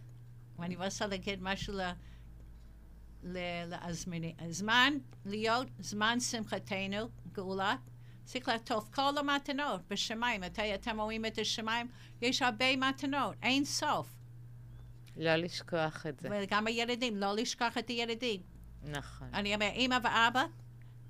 ואני 0.59 0.75
רוצה 0.75 1.07
להגיד 1.07 1.39
משהו 1.41 1.73
ל... 1.73 1.81
ל- 3.23 3.65
להזמיני. 3.65 4.35
הזמן 4.39 4.93
להיות 5.25 5.67
זמן 5.79 6.19
שמחתנו, 6.19 7.09
גאולה, 7.31 7.75
צריך 8.29 8.47
לעטוף 8.47 8.89
כל 8.93 9.17
המתנות 9.17 9.81
בשמיים. 9.87 10.41
מתי 10.41 10.75
אתם 10.75 10.99
רואים 10.99 11.25
את 11.25 11.37
השמיים? 11.37 11.87
יש 12.21 12.41
הרבה 12.41 12.75
מתנות, 12.77 13.35
אין 13.43 13.65
סוף. 13.65 14.15
לא 15.17 15.35
לשכוח 15.35 16.05
את 16.05 16.19
זה. 16.19 16.29
וגם 16.31 16.67
הילדים, 16.67 17.17
לא 17.17 17.35
לשכוח 17.35 17.77
את 17.77 17.87
הילדים. 17.87 18.41
נכון. 18.83 19.27
אני 19.33 19.55
אומר, 19.55 19.69
אמא 19.75 19.97
ואבא, 20.03 20.43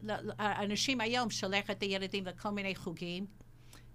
ל- 0.04 0.12
ל- 0.12 0.32
האנשים 0.38 1.02
היום 1.02 1.30
שולח 1.30 1.70
את 1.70 1.82
הילדים 1.82 2.26
לכל 2.26 2.50
מיני 2.50 2.76
חוגים. 2.76 3.26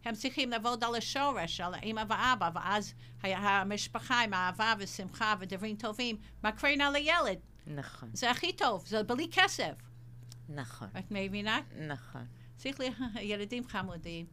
הם 0.04 0.14
צריכים 0.14 0.50
לעבוד 0.50 0.84
על 0.84 0.94
השורש, 0.94 1.60
על 1.60 1.74
אמא 1.82 2.02
ואבא, 2.08 2.50
ואז 2.54 2.94
המשפחה 3.22 4.20
עם 4.22 4.34
אהבה 4.34 4.74
ושמחה 4.78 5.34
ודברים 5.40 5.76
טובים 5.76 6.16
מקרין 6.44 6.80
על 6.80 6.94
הילד. 6.96 7.38
נכון, 7.66 8.10
זה 8.12 8.30
הכי 8.30 8.52
טוב, 8.52 8.86
זה 8.86 9.02
בלי 9.02 9.28
כסף. 9.32 9.74
נכון, 10.48 10.88
את 10.98 11.04
מבינה? 11.10 11.60
נכון. 11.88 12.26
צריך 12.64 12.80
לי 12.80 12.90
ילדים 13.32 13.68
חמודים. 13.68 14.26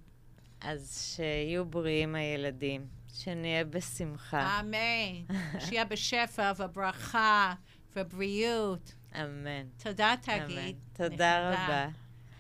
אז 0.62 1.14
שיהיו 1.16 1.66
בריאים 1.66 2.16
הילדים, 2.16 2.88
שנהיה 3.14 3.64
בשמחה. 3.64 4.60
אמן. 4.60 5.36
שיהיה 5.66 5.86
בשפע 5.86 6.52
וברכה 6.58 7.54
ובריאות. 7.96 8.94
אמן. 9.16 9.68
תודה, 9.78 10.14
אמן. 10.28 10.46
תגיד. 10.46 10.78
תודה 10.94 11.10
נכבדה. 11.10 11.50
רבה. 11.50 11.88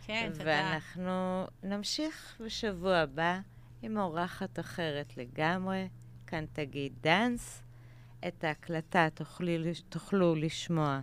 כן, 0.05 0.29
תודה. 0.33 0.45
ואנחנו 0.45 1.45
נמשיך 1.63 2.37
בשבוע 2.45 2.97
הבא 2.97 3.39
עם 3.81 3.97
אורחת 3.97 4.59
אחרת 4.59 5.17
לגמרי. 5.17 5.87
כאן 6.27 6.45
תגיד 6.53 6.93
דאנס. 7.01 7.63
את 8.27 8.43
ההקלטה 8.43 9.07
תוכלי, 9.13 9.71
תוכלו 9.89 10.35
לשמוע 10.35 10.99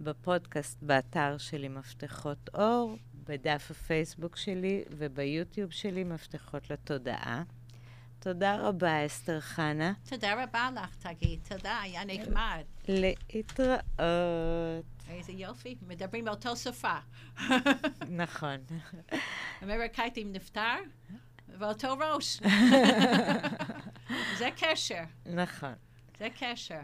בפודקאסט 0.00 0.82
באתר 0.82 1.38
שלי 1.38 1.68
מפתחות 1.68 2.50
אור, 2.54 2.96
בדף 3.28 3.70
הפייסבוק 3.70 4.36
שלי 4.36 4.84
וביוטיוב 4.90 5.70
שלי 5.72 6.04
מפתחות 6.04 6.70
לתודעה. 6.70 7.42
תודה 8.18 8.56
רבה, 8.56 9.06
אסתר 9.06 9.40
חנה. 9.40 9.92
תודה 10.08 10.42
רבה 10.42 10.68
לך, 10.74 10.96
תגיד. 10.96 11.40
תודה, 11.48 11.80
היה 11.80 12.02
נחמד. 12.06 12.62
להתראות. 12.88 13.82
איזה 15.08 15.32
יופי, 15.32 15.76
מדברים 15.86 16.24
באותו 16.24 16.56
שפה. 16.56 16.96
נכון. 18.08 18.56
אמריקאית 19.62 20.16
עם 20.16 20.32
נפטר, 20.32 20.76
ואותו 21.58 21.94
ראש. 21.98 22.40
זה 24.38 24.48
קשר, 24.56 25.02
נכון. 25.26 25.74
זה 26.18 26.28
קשר. 26.38 26.80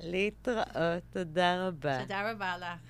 להתראות, 0.00 1.02
תודה 1.10 1.66
רבה. 1.66 2.00
תודה 2.02 2.30
רבה 2.30 2.58
לך. 2.58 2.89